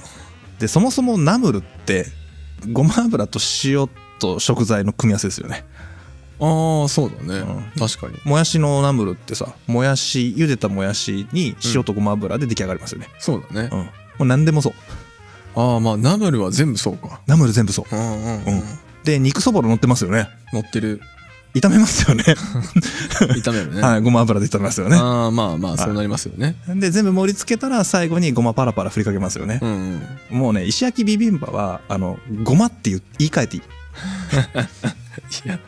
[0.60, 2.06] でそもそもナムルって
[2.72, 5.66] ごま油と塩と食材の組み合わせですよね
[6.42, 7.88] ああそうだね、うん。
[7.88, 8.20] 確かに。
[8.26, 13.08] もやしのナムルってさもやし茹でたもやしに塩とごま油で出来上がりますよね。
[13.20, 13.89] そうだね、うん、も
[14.22, 14.74] う何でもそう。
[15.56, 17.22] ああまあナムルは全部そうか。
[17.28, 17.96] ナムル全部そう。
[17.96, 18.64] うんうんうん、うん。
[19.04, 20.28] で肉そぼろ乗ってますよね。
[20.52, 21.02] 乗ってる。
[21.54, 22.24] 炒めますよね。
[23.44, 24.96] 炒めるね、はいごま油で炒めますよね。
[24.96, 29.60] ああまあまあそうなりますよね、で全部盛り付けたら最後にごまパラパラ振りかけますよね。
[29.62, 30.38] う、んうん。
[30.38, 33.64] もうね石焼きビビンバはあのごまって言い換えていい。
[35.46, 35.60] いや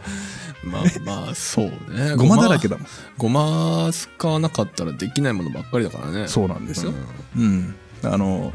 [0.64, 2.16] まあまあそうね。
[2.18, 2.88] ごまだらけだもん。
[3.18, 6.28] ごま使わなかったらできないものばっかりだからね。
[6.28, 6.93] そうなんですよ。
[7.38, 7.76] うん。
[8.03, 8.53] うん、あの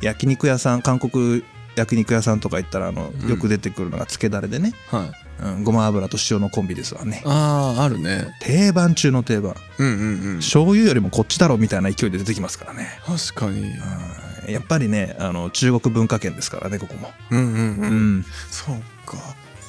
[0.00, 1.44] 焼肉屋さん韓国
[1.76, 3.28] 焼肉屋さんとか行ったらあのうん。
[3.28, 5.12] よく出てくるのがつけだれでね、はい。
[5.42, 7.22] うん、ごま油と塩のコンビですわね。
[7.24, 8.26] あああるね。
[8.40, 9.54] 定番中の定番。
[9.78, 10.36] うんうんうん。
[10.36, 13.60] 醤油よりもこっちだろみたいな勢いで出てきますからね、確かに。
[13.60, 14.52] うん。
[14.52, 18.18] やっぱりねあの中国文化圏ですからねここも、うんうんううん。
[18.18, 19.16] ん、そうか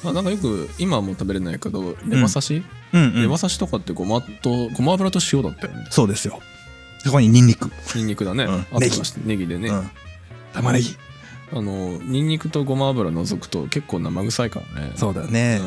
[0.04, 3.22] あなんかよく今はもう食べれないけどレバ刺し、うんうん。
[3.22, 6.40] レバ刺しとかってごまとごま油と塩だったよねそうですよ。
[7.04, 8.60] そこにニンニク、ニンニクだね、うん。
[8.60, 9.00] あとはネギ。
[9.24, 9.90] ネギでね、うん、
[10.52, 10.96] 玉ねぎ。
[11.52, 14.92] あのニンニクとごま油除くと結構生臭いからね。
[14.96, 15.60] そうだよね、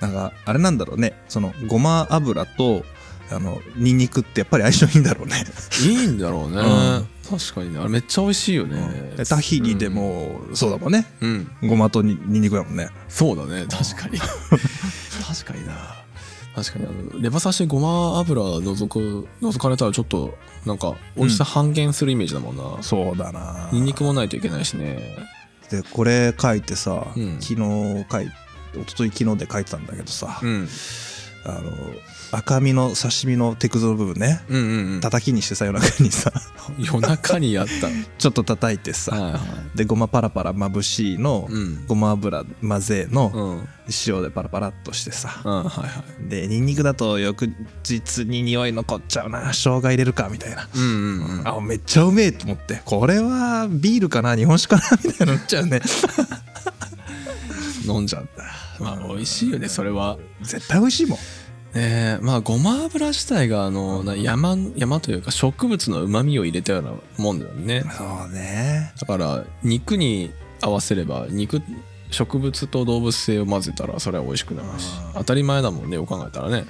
[0.00, 1.20] うなんかあれなんだろうね。
[1.28, 2.84] そのごま油と
[3.30, 5.44] あのニンニクってやっぱり相性いいんだろうね。
[5.82, 7.78] ん、いいんだろうね、うん確かにね。
[7.78, 11.06] あれめっちゃ美味しいよね、でタヒニでもそうだもんね。
[11.20, 12.88] うん、うんごまとニニンニクだもんね。
[13.08, 13.66] そうだね。
[13.68, 14.18] 確かに。
[15.26, 15.74] 確かにな。
[16.54, 23.68] 確かにあのレバ刺しごま油除く除かれたらちょっとなんか美味しさ半減するイメージだもんな、そうだな。
[23.72, 25.16] ニンニクもないといけないしね。
[25.70, 27.36] でこれ書いてさ、うん。
[27.40, 28.30] 昨日書い
[28.74, 30.68] 一昨日昨日で書いてたんだけどさ、うん。
[31.44, 31.70] あの
[32.30, 34.40] 赤身の刺身のテクゾの部分ね。
[34.48, 35.00] うんうんうん。
[35.00, 36.32] 叩きにしてさ夜中にさ。
[36.78, 39.38] 夜中にやった ちょっと叩いてさ、はいは
[39.74, 39.78] い。
[39.78, 41.86] でごまパラパラまぶしいの、うん。
[41.86, 43.58] ごま油混ぜの、うん。
[43.58, 43.68] うん
[44.06, 46.28] 塩でパラパラっとしてさ、はいはい。
[46.28, 47.50] でニンニクだと翌
[47.88, 49.54] 日に匂い残っちゃうな。
[49.54, 51.48] 生姜入れるかみたいな、うんうんうん。
[51.48, 52.82] あめっちゃうめえと思って。
[52.84, 54.36] これはビールかな？
[54.36, 54.98] 日本酒かな？
[55.02, 55.80] みたいなのっちゃうね。
[57.86, 58.42] 飲んじゃった
[58.84, 60.18] まあ美味しいよねそれは。
[60.42, 61.18] 絶対美味しいもん
[61.74, 67.84] ねえまあごま油自体があのな山山というか植物の旨味を入れたようなもんだよね。
[67.96, 68.92] そうね。
[68.98, 71.60] だから肉に合わせれば肉
[72.10, 74.88] 植物と動物性を混ぜたらそれは美味しくなるし。
[75.14, 76.64] 当たり前だもんねよく考えたらね。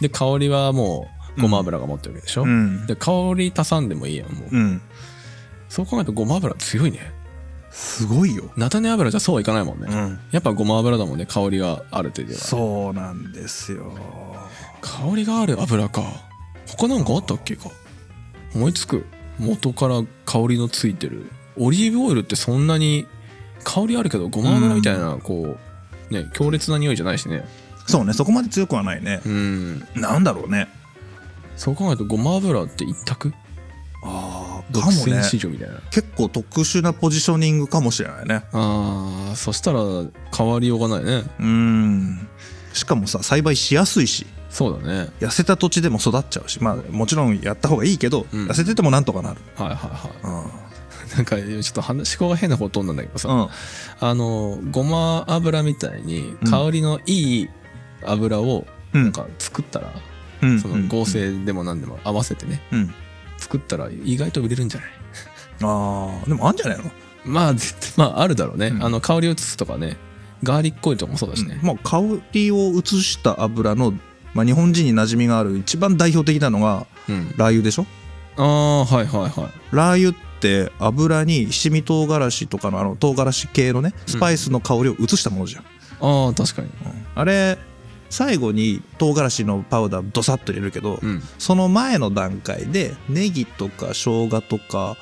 [0.00, 2.86] で香りはもうごま油が持ってるわけでしょ、うん。
[2.86, 4.82] で香り足さんでもいいやんもう、うん。
[5.68, 7.12] そう考えるとごま油強いね。
[7.74, 12.38] すごいよ、菜種油じゃそうはいかないもんね、ん、やっぱごま油だもんね香りがある程度は。
[12.38, 13.92] そうなんですよ
[14.84, 16.02] 香りがある油か。
[16.66, 17.70] 他なんかあったっけか。
[18.54, 19.06] 思いつく。
[19.38, 21.30] 元から香りのついてる。
[21.56, 23.06] オリーブオイルってそんなに
[23.64, 25.56] 香りあるけどごま油みたいなこ
[26.10, 27.46] うね強烈な匂いじゃないしね。
[27.86, 29.22] そうねそこまで強くはないね。
[29.24, 29.78] うん。
[29.94, 30.68] なんだろうね。
[31.56, 33.32] そう考えるとごま油って一択？
[34.04, 38.44] ああ独かも市場みたいな、結構特殊なポジショニングかもしれないね。
[38.52, 39.80] あーそしたら
[40.36, 41.22] 変わりようがないね。
[41.40, 42.28] うん。
[42.74, 45.10] しかもさ栽培しやすいしそうだね。
[45.18, 48.46] 痩せた土地でも育っちゃうしまあもちろんやった方がいいけど、うん。
[48.46, 49.40] 痩せててもなんとかなる。
[49.56, 51.10] はいはいはうん。
[51.12, 53.48] いなんかちょっと話思考が変なことなんだけどさ、うん。
[54.00, 56.50] あのごま油みたいにうん。
[56.50, 57.48] 香りのいい
[58.04, 59.02] 油をうん。
[59.02, 59.92] なんか作ったら、
[60.42, 60.60] うん。
[60.60, 62.94] その合成でも何でも合わせてねうん。
[63.38, 64.90] 作ったら意外と売れるんじゃない？
[65.62, 66.84] ああでもあんじゃないの？
[67.24, 68.84] まあ絶対まああるだろうね、うん。
[68.84, 69.96] あの香りを移すとかね
[70.42, 72.02] ガーリックオイルとかもそうだしね、まあ香
[72.32, 73.94] りを移した油の、
[74.34, 77.34] まあ、日本人に馴染みがある一番代表的なのがうん。
[77.36, 77.86] ラー油でしょ？
[78.36, 79.50] ああはいはいはい。
[79.70, 85.64] ラー油って油に七味唐辛子とかのあの唐辛子系のねスパイスの香りを移したものじゃん、
[86.00, 86.68] ああ確かに。
[87.14, 87.56] あれ
[88.10, 91.22] 最後に唐辛子のパウダードサッと入れるけど、うん。
[91.38, 94.96] その前の段階でネギとか生姜とか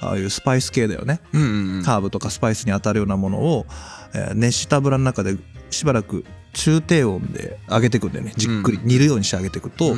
[0.00, 1.82] ああいうスパイス系だよね、うんうんうん。
[1.82, 3.66] ハーブとかスパイスに当たるようなものを、
[4.14, 5.36] えー熱した油の中で
[5.70, 6.24] しばらく
[6.56, 8.32] 中低温で揚げていくんだよね。
[8.36, 8.78] じっくり。
[8.78, 9.94] うん煮るようにして揚げていくと、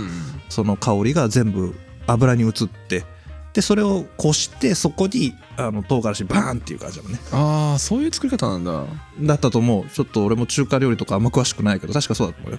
[0.48, 1.74] その香りが全部
[2.06, 2.52] 油に移っ
[2.88, 3.04] て
[3.52, 7.18] でそれをこしてそこにあの唐辛子バーンっていう感じだもんね。
[7.32, 8.72] ああそういう作り方なんだ。
[8.72, 8.86] あ
[9.20, 9.88] だったと思う。
[9.88, 12.58] ちょっと俺も中華料理とかあんま詳しくないけど確かそうだと思うよ。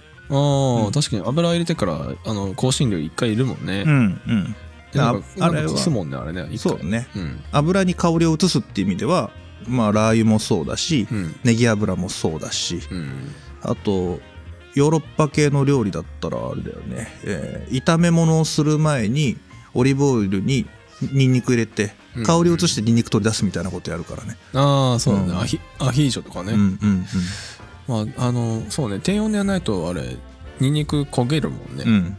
[0.84, 0.92] あ、うん。
[0.92, 1.24] 確かに。
[1.26, 1.94] 油入れてから
[2.26, 4.56] あの香辛料一回いるもんね、うんうん。
[5.00, 6.58] ああれはすもんねあれね。
[6.58, 7.08] そうね。
[7.16, 7.40] うん。
[7.52, 9.32] 油に香りを移すっていう意味では
[9.68, 11.36] まあラー油もそうだし、うん。
[11.44, 13.32] ネギ油もそうだしうん
[13.62, 14.20] あと
[14.76, 19.38] ヨーロッパ系の料理だったらあれだよね、えー炒め物をする前に
[19.74, 20.66] オリーブオイルに
[21.14, 22.24] ニンニク入れてうん。
[22.24, 25.40] 香りを移してニンニク取り出すみたいなことやるからね、ああそうだね、うん。
[25.40, 27.06] アヒアヒージョとかね、うんうん
[27.88, 29.00] まああのそうね。
[29.00, 30.18] 低温でやらないとあれ
[30.60, 32.18] ニンニク焦げるもんね、うんうん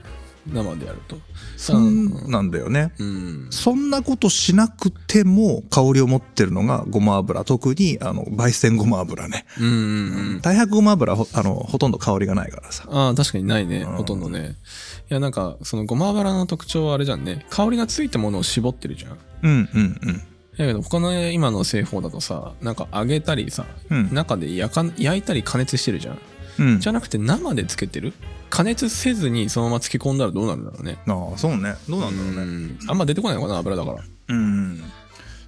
[0.52, 1.16] 生でやると。
[1.56, 2.92] そんなんだよね。
[2.98, 3.46] うん。
[3.50, 7.44] そんなことしなくても香りを持ってるのがごま油。
[7.44, 9.46] 特にあの焙煎ごま油ね。
[9.58, 10.40] うんうんうん。
[10.40, 12.84] 大白ごま油あのほとんど香りがないからさ。
[12.90, 13.82] ああ確かにないね。
[13.82, 13.96] うん。
[13.96, 14.56] ほとんどね。
[15.10, 17.46] いやなんかそのごま油の特徴はあれじゃんね。
[17.50, 19.18] 香りがついたものを絞ってるじゃん。
[19.42, 20.16] うんうんうん。
[20.16, 24.12] だけど他の今の製法だとさなんか揚げたりさうん。
[24.12, 26.18] 中で焼か焼いたり加熱してるじゃん。
[26.58, 26.80] うん。
[26.80, 28.12] じゃなくて生でつけてる
[28.50, 30.98] 加熱せずにそのまま漬け込んだらどうなるんだろうね。
[31.06, 31.76] ああそうね。
[31.88, 32.42] どうなんだろうね。
[32.42, 32.78] うん。
[32.88, 34.04] あんま出てこないのかな油だから。
[34.28, 34.82] うん。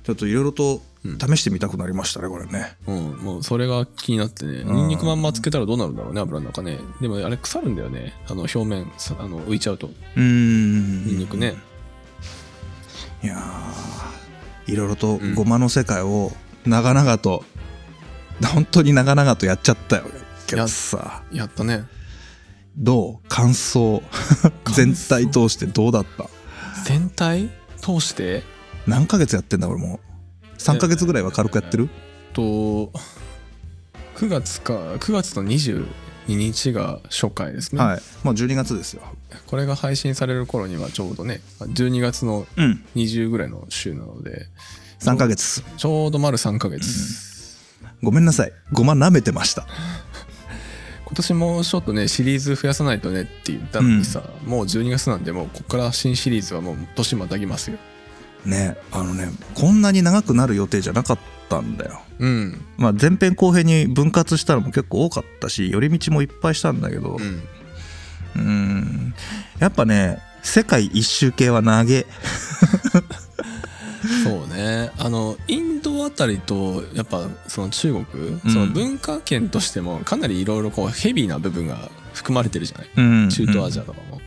[0.05, 1.19] ちょっといろいろとうん。
[1.19, 2.77] 試してみたくなりましたねこれね。
[2.87, 3.17] うん。
[3.17, 4.59] もうそれが気になってね。
[4.59, 4.77] うん。
[4.77, 6.79] ニンニクまんまつけたらどうなるんだろうね油の中ね。
[7.01, 8.15] でもあれ腐るんだよね。
[8.29, 9.91] あの表面さあの浮いちゃうと。
[10.17, 11.05] うん。
[11.05, 11.57] ニンニクね。
[13.23, 15.35] いやーいろいろとうん。
[15.35, 16.31] ごまの世界を
[16.65, 17.45] 長々と
[18.55, 20.05] 本当に長々とやっちゃったよ
[20.47, 21.23] けどさ。
[21.33, 21.85] やったね
[22.77, 24.03] どう感想？
[24.75, 26.29] 全体通してどうだった？
[26.85, 28.43] 全体通して？
[28.87, 30.01] 何ヶ月やってんだ俺も
[30.55, 30.57] う。
[30.59, 31.89] 3ヶ月ぐらいは軽くやってる？
[32.33, 32.43] と
[34.17, 35.87] 9月か9月の22
[36.29, 38.01] 日が初回ですね、はい。
[38.25, 39.03] もう12月ですよ。
[39.47, 42.85] これが配信される頃にはちょうどね12月のうん。
[42.95, 44.47] 20ぐらいの週なので。
[45.01, 46.87] 3ヶ月ちょうど丸3ヶ月、
[48.05, 48.53] ごめんなさい。
[48.71, 49.67] ごま舐めてました
[51.13, 57.77] 今年もちょっとねシリーズ増やさないとねって言ったのにさ、もう12月なんでもうここから新シリーズはもう年またぎますよ。
[58.47, 61.19] ねあのねこんなに長くなる予定じゃなかっ
[61.51, 62.01] たんだよ。
[62.19, 62.65] うん。
[62.79, 67.19] まあ前編後編に分割したのも結構多かったし寄り道もいっぱいしたんだけど。
[68.35, 69.15] うん。
[69.59, 72.07] やっぱね世界一周系は長え
[74.87, 78.41] ねあのインドあたりとやっぱその中国、うん。
[78.51, 82.91] その文化圏としてもかなりいろいろこうヘビーな部分が含まれてるじゃない？
[82.97, 84.21] うん中東アジアアとかも、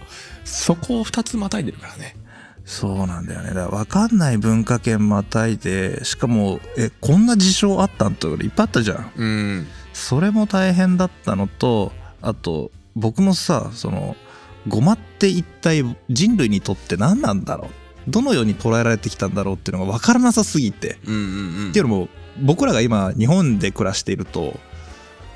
[0.44, 2.16] そこを2つまたいでるからね。
[2.66, 3.50] そうなんだよね。
[3.50, 9.12] だから分かんない文化圏またいでしかもえこんな事象あったんっていっぱいあったじゃん。
[9.16, 9.68] うん。
[9.94, 11.92] それも大変だったのと
[12.22, 14.16] あと僕もさその
[14.68, 17.70] ゴマって一体人類にとって何なんだろう？
[18.08, 21.26] どのように捉えられてきたんだろうっていうのが分からなさすぎて、うんうんう
[21.68, 21.70] ん。
[21.70, 22.10] っていうのも
[22.42, 24.60] 僕らが今日本で暮らしていると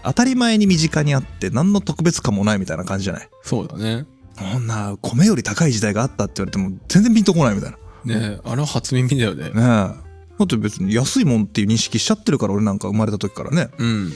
[0.03, 3.29] 当たり前に身近にあって何の特別感もないみたいな感じじゃない？
[3.43, 4.05] そうだね。
[4.37, 7.77] こんな米より高い時代があったって言われても全然ピンとこないみたいな。
[8.05, 9.53] ねねあれは初耳だよねえ。
[9.53, 9.95] だ
[10.43, 13.69] って別に安いもんっていう認識しちゃってるから俺なんか生まれた時からね。
[13.77, 14.11] うん。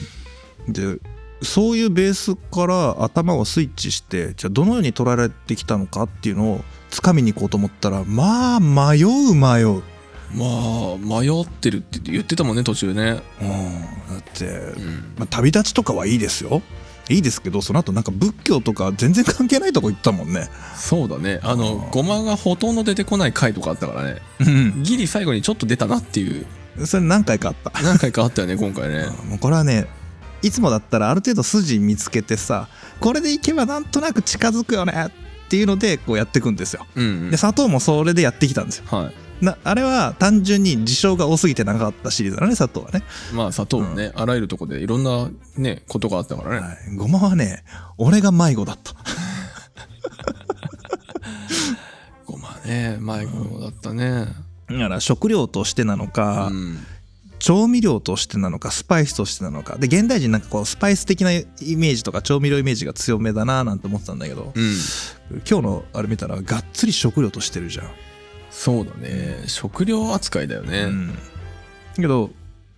[0.68, 0.98] で
[1.42, 6.64] そういうベースから頭をスイッチしてじゃあどのように捉えられてきたのかっていうのを
[6.94, 9.82] 掴みに行こうと思ったらまあ迷う迷う、うん、
[10.34, 13.14] まあ迷ってるって言ってたもんね途中ね。
[13.14, 13.20] だ
[14.18, 15.14] って、うん。
[15.18, 16.62] まあ、旅立ちとかはいいですよ。
[17.10, 20.48] いいですけどその後なんか仏教とか全然関係ないとこ行ったもんね。
[20.76, 21.40] そうだね。
[21.42, 24.22] あのごまがほとんど出てこない回とかあったからね。
[24.40, 24.82] うん。
[24.82, 26.46] ギリ最後にちょっと出たなっていう。
[26.86, 27.82] それ何回かあった。
[27.82, 29.06] 何回かあったよね今回ね。
[29.28, 29.86] もうこれはね
[30.42, 32.68] いつもだったらある程度筋見つけてさ
[33.00, 35.10] これでいけばなんとなく近づくよねっ
[35.54, 36.84] ていうのでこうやっていくんですよ。
[36.96, 37.30] うんうん。
[37.30, 38.86] で砂糖もそれでやってきたんですよ。
[38.88, 39.44] はい。
[39.44, 47.62] なあれは単純に事象が多すぎてなかったシリーズだね砂糖はね、まあ砂糖もね、あらゆるとこでいろんなねことがあったからね、はい、ごまはね
[47.98, 48.94] 俺が迷子だった。
[52.26, 54.26] ごまね迷子だったね。
[54.68, 56.78] だから食料としてなのか、うん
[57.44, 59.76] 調味料としてなのかスパイスとしてなのか。
[59.76, 61.44] で現代人なんかこうスパイス的なイ
[61.76, 64.76] メージとか調味料イメージが強めだななんて思ってたんだけど、うん。
[65.46, 67.90] 今日のあれ見たらがっつり食料としてるじゃん。
[68.50, 69.42] そうだね。
[69.46, 71.16] 食料扱いだよね、うん、だ
[71.96, 72.30] けど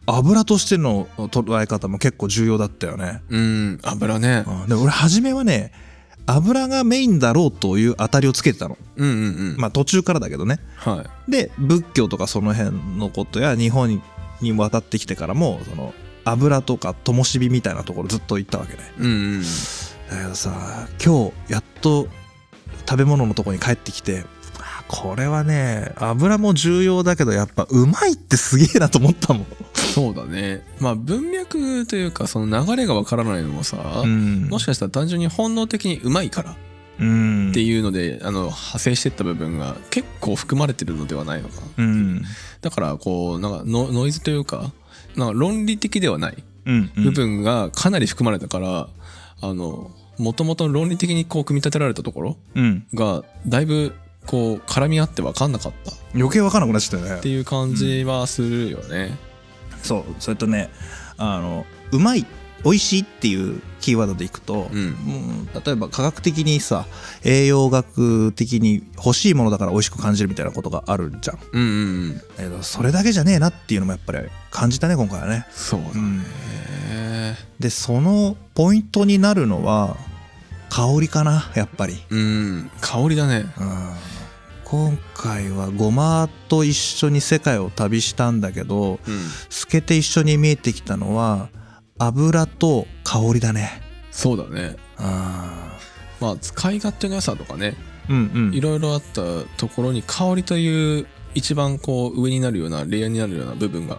[0.05, 3.79] 油としての捉え方も結構重要だったよね、うん。
[3.85, 4.45] 油ね。
[4.49, 4.69] うん。
[4.69, 5.71] で俺初めはね
[6.27, 8.77] 油がメインだろうという当たりをつけてたの。
[8.97, 9.19] うんうんう
[9.53, 9.57] ん。
[9.59, 10.59] まあ途中からだけどね。
[10.75, 11.31] はい。
[11.31, 14.03] で仏教とかその辺のことや日本
[14.41, 18.93] に渡ってきてからもその油とか灯火みたいなところずっと行ったわけね。
[18.99, 19.43] うんうん。
[20.11, 22.09] だけどさ今日やっと
[22.89, 24.25] 食べ物のとこに帰ってきて
[24.61, 30.63] あこれはね油も重要だけどやっぱうまいってすげえなと思ったもん、そうだね。
[30.81, 34.49] まあ文脈というかその流れがわからないのもさ、ん。
[34.49, 36.55] もしかしたら単純に本能的にうまいからっ
[36.99, 37.53] うん。
[37.53, 41.61] ていうので、あの派生してった部分が結構含まれてるのではないのか。
[41.77, 42.23] なうん
[42.67, 44.73] だからこうなんかノノイズというか
[45.15, 48.89] なんか論理的ではないうん部分がかなり含まれたから、
[49.41, 52.87] あのもともと論理的にこう組み立てられたところうん。
[52.93, 53.95] がだいぶ
[54.27, 57.21] こう絡み合って分かんなかったっ余計わかんなくなっちゃったよね。
[57.21, 59.17] ていう感じはするよね。
[59.85, 60.71] そうそれとね
[61.19, 62.27] あのうまい
[62.67, 64.79] 美味しいっていうキーワードでいくと、うん。
[64.79, 66.85] うん例えば科学的にさ
[67.25, 71.39] 栄養学的に欲しいものだから美味しく感じるみたいなことがあるじゃん。
[71.53, 72.19] うんうんうん。
[72.19, 74.19] だけどそれだけじゃねえなっていうのもやっぱり
[74.51, 75.47] 感じたね今回はね。
[75.53, 77.37] そうだね。
[77.61, 79.97] でそのポイントになるのは
[80.69, 82.71] 香りかなやっぱり、うん。
[82.81, 83.47] 香りだね。
[83.59, 83.93] うん、
[84.65, 89.21] 今回はごまと一緒に世界を旅したんだけどうん。
[89.49, 91.49] 透けて一緒に見えてきたのは
[91.99, 93.81] 油と香りだね。
[94.11, 94.77] そうだね。
[94.99, 95.79] あ
[96.21, 97.77] まあ使い勝手の良さとかね。
[98.09, 98.55] うんうん。
[98.55, 99.23] いろいろあった
[99.57, 103.99] ところに香りという一番こう上になるようなレイヤーになるような部分が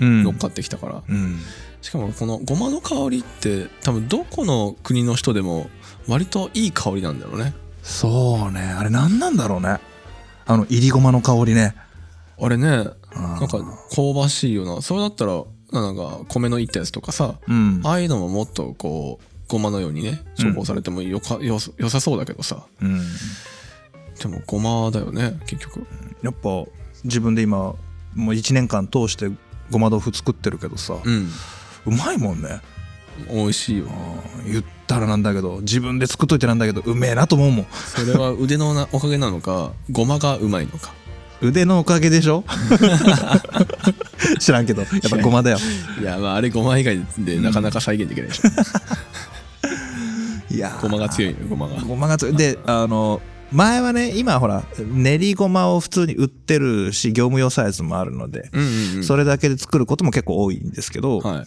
[0.00, 0.24] うん。
[0.24, 1.38] 乗っかってきたから、うん。
[1.80, 5.68] しかもこのごまの香りって多分どこの国の人でも
[6.08, 7.54] 割といい香りなんだろうね。
[7.82, 8.60] そうね。
[8.60, 9.78] あれ何なんだろうね。
[10.46, 11.74] あのいりごまの香りね。
[12.40, 12.84] あれねな
[13.14, 13.58] なんか
[13.94, 14.82] 香ばしいような。
[14.82, 15.44] それだったら
[15.80, 17.80] なんか米のいったやつとかさうん。
[17.84, 22.64] ああいうのももっとこうごまのようにね処方されてもよか、よよさそうだけどさ。
[22.80, 23.00] うん。
[24.18, 25.86] でもごまだよね結局。
[26.22, 26.64] やっぱ
[27.04, 27.76] 自分で今も
[28.16, 29.30] う1年間通して
[29.70, 31.28] ごま豆腐作ってるけどさ、うん。
[31.86, 32.60] うまいもんね。
[33.28, 33.86] 美味しいよ。
[34.46, 37.66] 言ったらなんだけど自分で作っといてなんだけどうめえなと思うもん。
[37.72, 40.94] それは腕のなおかげなのかごまがうまいのか
[41.42, 42.44] 腕のおかげでしょ？
[44.38, 44.82] 知らんけど。
[44.82, 45.58] やっぱごまだよ。
[46.00, 48.48] いやまああれごま以外でなかなか再現できないでしょ、
[50.54, 50.82] いやー。
[50.82, 51.80] ごまが強いのよごまが。
[51.82, 52.36] ごまが強い。
[52.36, 53.20] であの
[53.50, 59.04] 前はね今ほら練りごまを普通に売ってるし業務用サイズもあるので、うんうんうん。
[59.04, 61.44] それだけで作ることも結構多いんですけど、は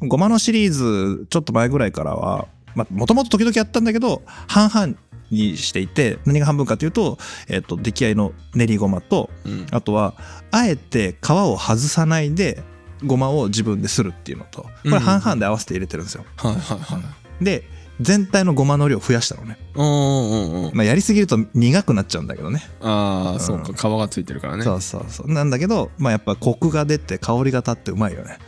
[0.00, 0.06] い。
[0.06, 2.46] ごまのシリーズちょっと前ぐらいからは
[2.90, 4.94] もともと時々やったんだけど半々
[5.30, 7.18] にしていて何が半分かというと,、
[7.48, 9.66] えっと出来合いの練りごまとうん。
[9.70, 10.14] あとは
[10.50, 12.62] あえて皮を外さないで
[13.04, 16.24] ごまを自分でするっていうのとこれ半々で合わせて入れてるんですよ。
[16.36, 17.00] はいはいは
[17.40, 17.44] い。
[17.44, 17.64] で
[18.00, 20.74] 全体のごまの量増やしたのね、うんうんうんうん。
[20.74, 22.62] まあ、やりすぎると苦くなっちゃうんだけどね。
[22.80, 23.40] ああ、うん。
[23.40, 23.72] そうか。
[23.72, 24.62] 皮がついてるからね。
[24.62, 25.32] そうそうそう。
[25.32, 28.38] なんだけど、まあ、やっぱコクが出て香りが立ってうまいよね、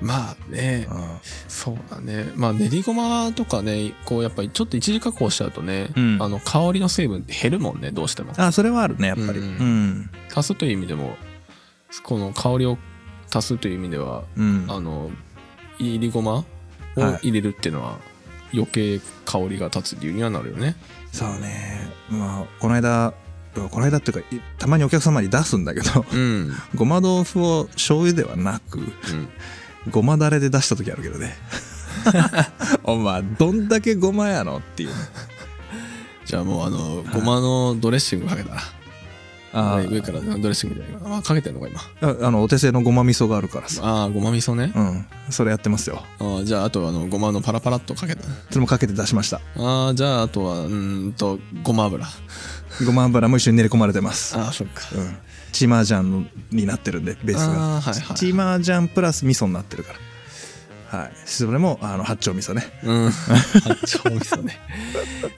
[0.00, 0.86] まあね。
[0.90, 1.18] うん。
[1.48, 2.30] そうだね。
[2.36, 6.18] まあ練りごまとかねこうやっぱりちょっと一時加工しちゃうとね、うん。
[6.20, 8.32] あの香りの成分って減るもんねどうしても。
[8.36, 9.38] あそれはあるねやっぱり。
[9.38, 9.90] ううん。
[10.02, 11.16] ん足すという意味でも
[12.02, 12.78] この香りを
[13.34, 14.66] 足すという意味ではうん。
[14.68, 15.10] あの
[15.78, 16.44] いりごま
[16.96, 17.28] をはい。
[17.28, 17.98] 入れるっていうのは
[18.52, 20.74] 余計香りが立つ理由にはなるよね。
[21.12, 21.88] そうね。
[22.08, 23.14] まあこの間
[23.54, 26.52] この間っていうかいたまにお客様に出すんだけどうん。
[26.74, 29.28] ごま豆腐を醤油ではなくうん
[29.90, 31.36] ごまだれで出した時あるけどね。
[32.84, 34.88] お前どんだけごまやのっていう。
[34.90, 34.94] ね
[36.26, 38.60] じゃあもうあのごまのドレッシングかけたら。
[39.52, 41.02] あ上上からドレッシングじゃない。
[41.02, 41.80] かなあかけてんのか今。
[42.02, 43.82] ああのお手製のごま味噌があるからさ。
[43.84, 44.72] ああごま味噌ね。
[44.76, 45.06] うん。
[45.30, 46.04] それやってますよ。
[46.20, 49.40] あーじゃああとはあのごまのパラパラっとかけたそれもかけて出しました。
[49.56, 52.06] ああじゃああとはうーんとごま油。
[52.86, 54.36] ごま油も一緒に練り込まれてます。
[54.38, 54.84] ああそっか。
[54.94, 55.16] うん
[55.50, 57.52] チーマージャンになってるんでベースが。
[57.52, 59.98] ああはいはいチーマージャンプラス味噌になってるから。
[60.98, 61.12] はい。
[61.24, 62.64] それもあの八丁味噌ね。
[62.82, 63.10] うん。
[63.12, 64.58] 八丁味噌ね。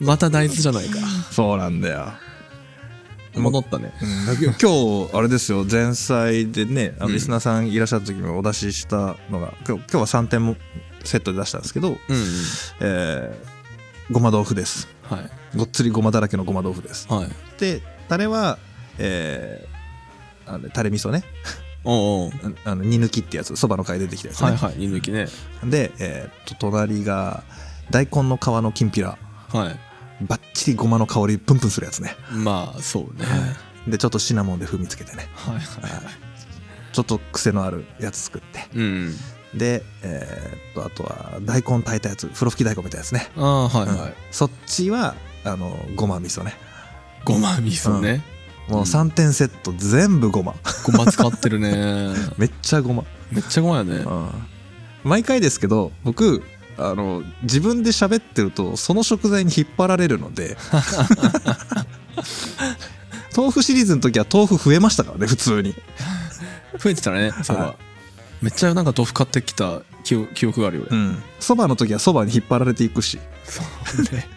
[0.01, 0.99] また大豆じゃないか。
[1.31, 2.13] そうなんだよ。
[3.35, 3.93] 戻ったね。
[4.01, 4.55] うん。
[4.61, 5.65] 今日あれですよ。
[5.71, 7.15] 前菜でねあのうん。
[7.15, 10.57] リスナーさんいらっしゃった時にもお出ししたのが今日今日は3点も
[11.05, 12.25] セットで出したんですけど、うんうん。
[12.81, 13.53] えー
[14.11, 14.89] ごま豆腐です。
[15.05, 15.31] はい。
[15.57, 17.07] ごっつりごまだらけのごま豆腐です。
[17.09, 17.29] はい。
[17.59, 18.59] でタレは
[18.99, 19.72] えー
[20.53, 21.25] あのタレ味噌ね。
[21.85, 22.33] おうおう。
[22.65, 25.27] あの煮抜きってやつそばの回出てきたやつね、はいはい煮抜きね。
[25.65, 27.43] で、えーと隣が
[27.91, 29.17] 大根の皮のきんぴら。
[29.53, 29.81] はい。
[30.21, 32.17] バッチリごまの香りプンプンするやつね。
[32.31, 33.27] まあそうね。
[33.89, 35.29] でちょっとシナモンで風味つけてね。
[35.35, 36.03] はいはいはい。
[36.93, 38.69] ちょっと癖のあるやつ作って。
[38.75, 39.17] うん
[39.55, 42.29] で、えーっとあとは大根炊いたやつ。
[42.29, 43.99] 風呂吹き大根みたいなやつね、ああはいうん。
[43.99, 46.55] はいそっちはあのごま味噌ね。
[47.25, 48.23] ごま味噌ね
[48.69, 48.85] もううん。
[48.85, 50.55] 3点セット全部ごま。
[50.85, 52.15] ごま使ってるね。
[52.39, 53.97] めっちゃごま、めっちゃごまやね。
[53.97, 54.29] うん。
[55.05, 56.43] 毎回ですけど僕
[56.79, 60.57] あの自分で喋ってるとその食材に引っ張られるので
[63.37, 65.75] 豆腐シリーズの時は豆腐増えましたからね普通に。
[66.79, 67.77] 増えてたらねそば、はい。
[68.43, 71.23] めっちゃなんか豆腐買ってきた記憶があるよね、うん。
[71.39, 73.19] そばの時はそばに引っ張られていくし。
[73.45, 73.63] そ
[73.99, 74.29] うね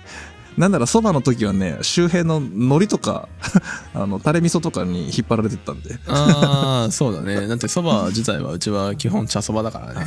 [0.58, 3.28] なんならそばの時はね周辺の海苔とか
[3.93, 7.47] あのタレ味噌とかに引っ張られてったんで、ああそうだね。
[7.47, 10.06] だってそば自体はうちは基本茶そばだからね、はい、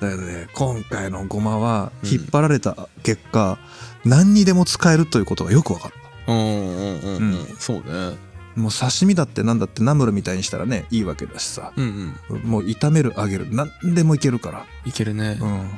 [0.00, 2.10] だけどね今回のごまはうん。
[2.10, 3.58] 引っ張られた結果、
[4.04, 5.92] 何にでも使えるということがよく分かっ
[6.26, 6.32] た。
[6.32, 7.56] うんうんうんうん、うん。
[7.58, 8.16] そうね。
[8.54, 11.72] もう刺身だってなんだってナムルみたいにしたらねいいわけだしさ。
[11.76, 12.42] うんうん。
[12.42, 14.66] もう炒める揚げる何でもいけるから。
[14.84, 15.70] いけるね、うん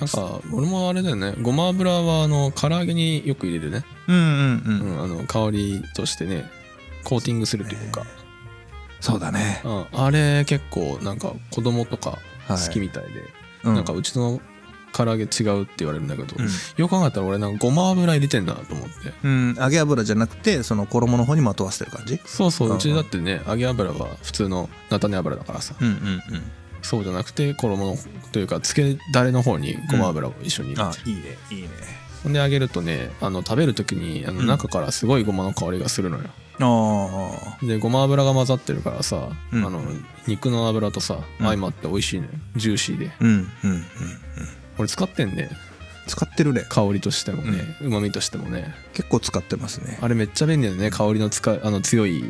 [0.00, 1.34] なんか俺もあれだよね。
[1.40, 6.50] ごま油はあの唐揚げによく入れるね、うんうんう、うんん、あの香りとしてね
[7.04, 8.04] コーティングするというか、
[9.00, 12.18] そうだね、うん、あれ結構なんか子供とか
[12.48, 12.70] 好はい。
[12.70, 13.10] きみたいで、
[13.64, 14.40] うなんかうちの
[14.92, 16.46] 唐揚げ違うって言われるんだけど、うん。
[16.76, 19.12] よく考えたら俺なんかごま油入れてんなと思って。
[19.24, 22.20] うん、揚げ油じゃなくてその衣の方にまとわせてる感じ？
[22.24, 22.76] そうそううん。
[22.76, 26.22] うちだってね揚げ油は普通の菜種油だからさ、うんうんうん
[26.84, 27.96] そうじゃなくて衣の
[28.30, 31.20] というかつけだれの方にごま油を一緒に入れあいいね。
[31.50, 31.68] いいね。
[32.22, 34.46] ほんで揚げるとねあの食べる時にあのうん。
[34.46, 36.24] 中からすごいごまの香りがするのよ、
[36.60, 39.64] あでごま油が混ざってるからさ、うん。
[39.66, 39.82] あの
[40.26, 41.46] 肉の油とさうん。
[41.46, 42.32] 相まって美味しいのよ。
[42.56, 43.08] ジューシーで。
[43.10, 43.84] あうんうんうんうん。
[44.78, 45.50] 俺使ってんね。
[46.06, 46.64] 使ってるね。
[46.68, 48.74] 香りとしてもねうま、みとしてもね。
[48.92, 49.98] 結構使ってますね。
[50.02, 50.90] あれめっちゃ便利だよね。
[50.90, 52.24] 香りの使うあの強い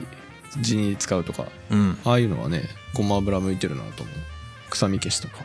[0.61, 1.47] 地に使うとか。
[1.71, 1.99] うん。
[2.05, 2.63] ああいうのはね
[2.95, 4.17] ごま油向いてるなと思う
[4.75, 5.45] 臭み消しとか。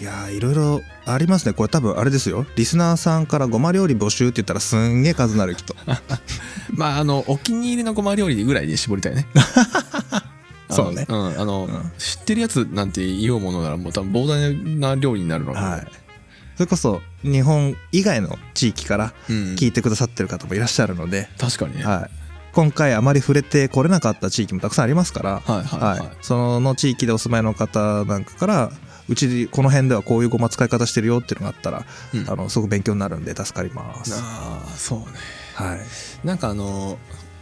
[0.00, 1.52] いやーいろいろありますね。
[1.52, 2.46] これ多分あれですよ。
[2.56, 5.74] リスナーさんからごま料理募集って言ったらすんげえ数なるきっと。
[6.72, 9.26] まああのお気に入りのごま料理ぐらいで絞りたいね。
[10.70, 11.04] そうね。
[11.06, 11.92] うんあの、うん。
[11.98, 15.52] 知ってるやつなんて言おうものならもう多分膨大な料理になるの。
[15.52, 15.86] で、はい。
[16.56, 22.19] それこそ日本以外の地域からうん、聞いてくださってる方もいらっしゃるので、確かにね、はい、
[22.52, 28.72] 今回あまり触れてこれなかった地域もたくさんありますから、はいはいはい、はい、その地域でお住まいの方なんかから
[29.08, 31.84] うちこの辺ではこういうごま使い方してるよっていうのがあったら、
[32.14, 32.30] うん。
[32.30, 34.14] あのすごく勉強になるんで助かります。
[34.14, 35.04] ああそうね。
[35.54, 36.96] はい、なんかあの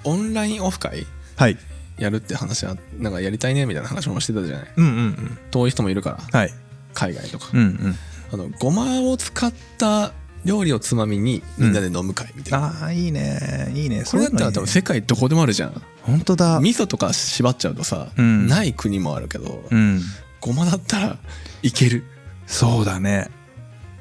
[0.04, 1.06] オンラインオフ会
[1.36, 1.58] はい、
[1.98, 4.72] やるって話はなんかやりたいねみたいな話もしてたじゃない。
[4.76, 5.38] うんうんうん。
[5.50, 6.38] 遠い人もいるから。
[6.38, 6.50] はい。
[6.94, 7.94] 海外とか、うんうん。
[8.32, 10.12] あのごまを使った
[10.44, 13.72] 料理をつまみにみんなで飲む会みたいな、ああいいね。
[13.74, 14.04] いいね。
[14.04, 15.82] これだったら多分世界どこでもあるじゃん。
[16.02, 16.60] 本当だ。
[16.60, 18.46] 味噌とか縛っちゃうとさ、うん。
[18.46, 20.00] ない国もあるけど、うん。
[20.40, 21.18] ごまだったら
[21.62, 22.04] いける。
[22.46, 23.30] そうだね。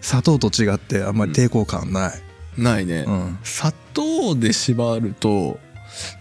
[0.02, 2.22] 砂糖と違ってあんまり抵抗感ない、
[2.62, 3.40] ないね、うん。
[3.44, 5.60] 砂糖で縛ると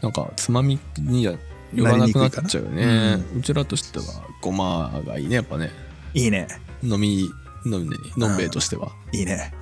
[0.02, 1.34] なんかつまみには
[1.72, 3.16] 寄らなくなっちゃうよね。
[3.16, 4.04] にくいかうちらとしては
[4.40, 5.70] ごまがいいねやっぱね。
[6.14, 6.48] いいね。
[6.82, 7.28] 飲み
[7.66, 8.90] 飲みのんべえとしては。
[9.12, 9.52] いいね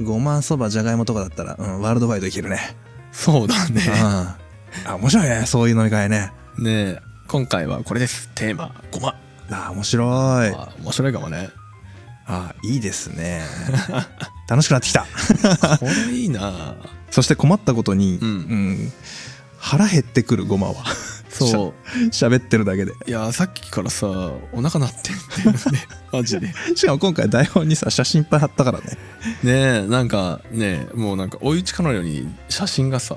[0.00, 2.76] ごまそばじゃがいもとかだったら、うん、ワールドワイドいけるね。
[3.12, 3.82] そうだね。
[3.86, 4.90] うん。
[4.90, 5.46] あ面白いね。
[5.46, 6.32] そういう飲み会ね。
[6.58, 8.28] ねえ今回はこれです。
[8.34, 9.14] テーマごま。
[9.50, 10.04] あ面白
[10.46, 10.48] い。
[10.54, 11.50] あ面白いかもね。
[12.26, 13.42] あいいですね。
[14.48, 15.06] 楽しくなってきた。
[15.78, 16.74] これいいな。
[17.10, 18.28] そして困ったことに、うん。
[18.74, 18.92] ん
[19.58, 20.74] 腹減ってくるごまは
[21.46, 21.98] そう。
[22.10, 22.92] 喋ってるだけで。
[23.06, 24.06] いやさっきからさ
[24.52, 25.86] お腹鳴ってんだよね。
[26.12, 26.52] マジで。
[26.74, 28.86] しかも今回台本にさ写真いっぱい貼ったからね。
[29.42, 29.52] ね
[29.84, 33.16] えなんかねえもうなんか追い打ちかのように写真がさ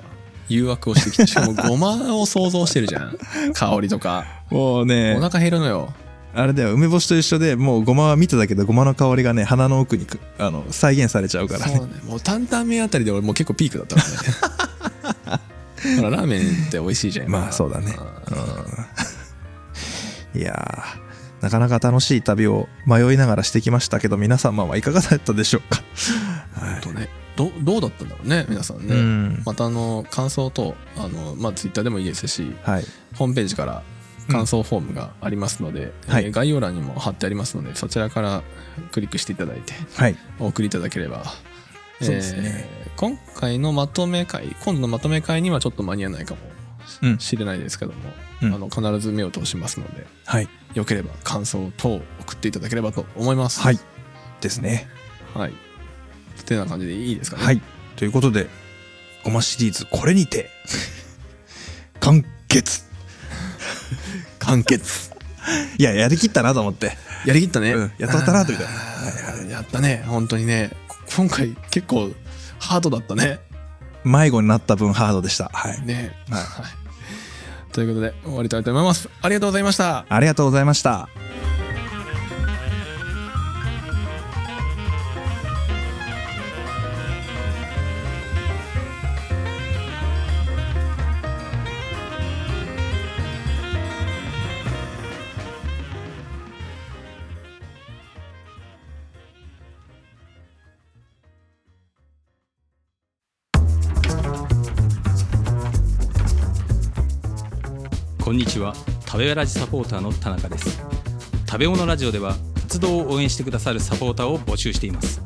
[0.49, 3.17] 誘惑をしてきて しかもごまを想像してるじゃん。
[3.53, 4.25] 香りとか。
[4.49, 5.15] もうね。
[5.17, 5.93] お腹減るのよ。
[6.33, 11.75] あれだよ梅干しと一緒でもうごまは見ただけでごまの香りがね鼻の奥にくあの再現されちゃうからね。
[11.75, 11.93] そうね。
[12.05, 14.01] もう担々麺あたりで俺もう結構ピークだったか
[15.27, 15.43] らね
[15.97, 17.29] ほらラーメンって美味しいじゃん。
[17.29, 17.95] まあそうだね。
[20.33, 20.41] うん。
[20.41, 25.81] いやーなかなか楽しい旅を迷いながらしてきましたけど皆様はいかがだったでしょうか？
[26.55, 27.09] ほんとね。
[27.35, 29.41] どどうだったんだろうね皆さんね、うん。
[29.45, 32.85] またあの感想とあのまあツイッターでもいいですしはい。
[33.15, 33.83] ホームページから
[34.29, 36.25] 感想フォームがありますので、はい。
[36.25, 38.43] えー概要欄にも貼ってありますのでそちらから
[38.91, 40.15] クリックしていただいてはい。
[40.39, 41.23] お送りいただければ。
[42.01, 42.67] そうですね。
[42.69, 46.41] えー今回のまとめ会今度のまとめ会にはちょっと間に合わないかも
[47.03, 47.19] うん。
[47.19, 47.97] しれないですけども、
[48.41, 48.53] うん。
[48.53, 50.47] あの必ず目を通しますのではい。
[50.73, 53.61] よければ感想等を送っていただければと思います。
[53.61, 53.79] はい。
[54.41, 54.87] ですね。
[55.33, 55.51] はい。
[55.51, 57.43] ってな感じでいいですかね？
[57.43, 57.61] はい。
[57.95, 58.47] ということで
[59.23, 60.49] ごまシリーズこれにて
[61.99, 62.83] 完結。
[64.39, 65.11] 完結。
[65.77, 66.97] いややりきったなと思って。
[67.25, 67.91] やりきったね、うん。
[67.99, 70.03] やったなとみたいやったね。
[70.07, 70.71] 本当にね。
[71.15, 72.11] 今回結構
[72.61, 73.39] ハードだったね。
[74.03, 75.49] 迷子になった分ハードでした。
[75.53, 75.81] はい。
[75.85, 76.15] ね。
[76.29, 76.41] はい。
[76.43, 76.63] は
[77.69, 79.09] いということで終わりたいと思います。
[79.21, 80.05] ありがとうございました。
[80.07, 81.09] ありがとうございました
[108.61, 108.73] は
[109.05, 110.81] 食べラジサポーターの田中です。
[111.47, 115.21] 食べ物ラジオでは活動を応援してくださるサポーターを募集しています。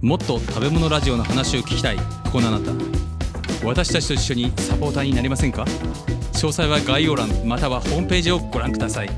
[0.00, 1.98] もっと食べ物ラジオの話を聞きたい。
[2.32, 2.72] このあなた。
[3.62, 5.64] 私たちと一緒にサポーターになりませんか？
[6.32, 9.10] 詳細は概要欄またはホームページをご覧ください。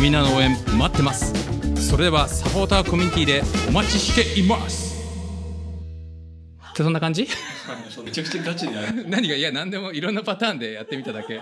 [0.00, 1.32] みんなの応援待ってます。
[1.74, 4.92] それではサポーターコミュニティでお待ちしています。
[6.70, 7.26] ってそんな感じ？
[8.04, 8.72] めちゃくちゃガチで
[9.10, 9.34] 何が？
[9.34, 11.40] いや何でもいろんなパターンでやってみただけ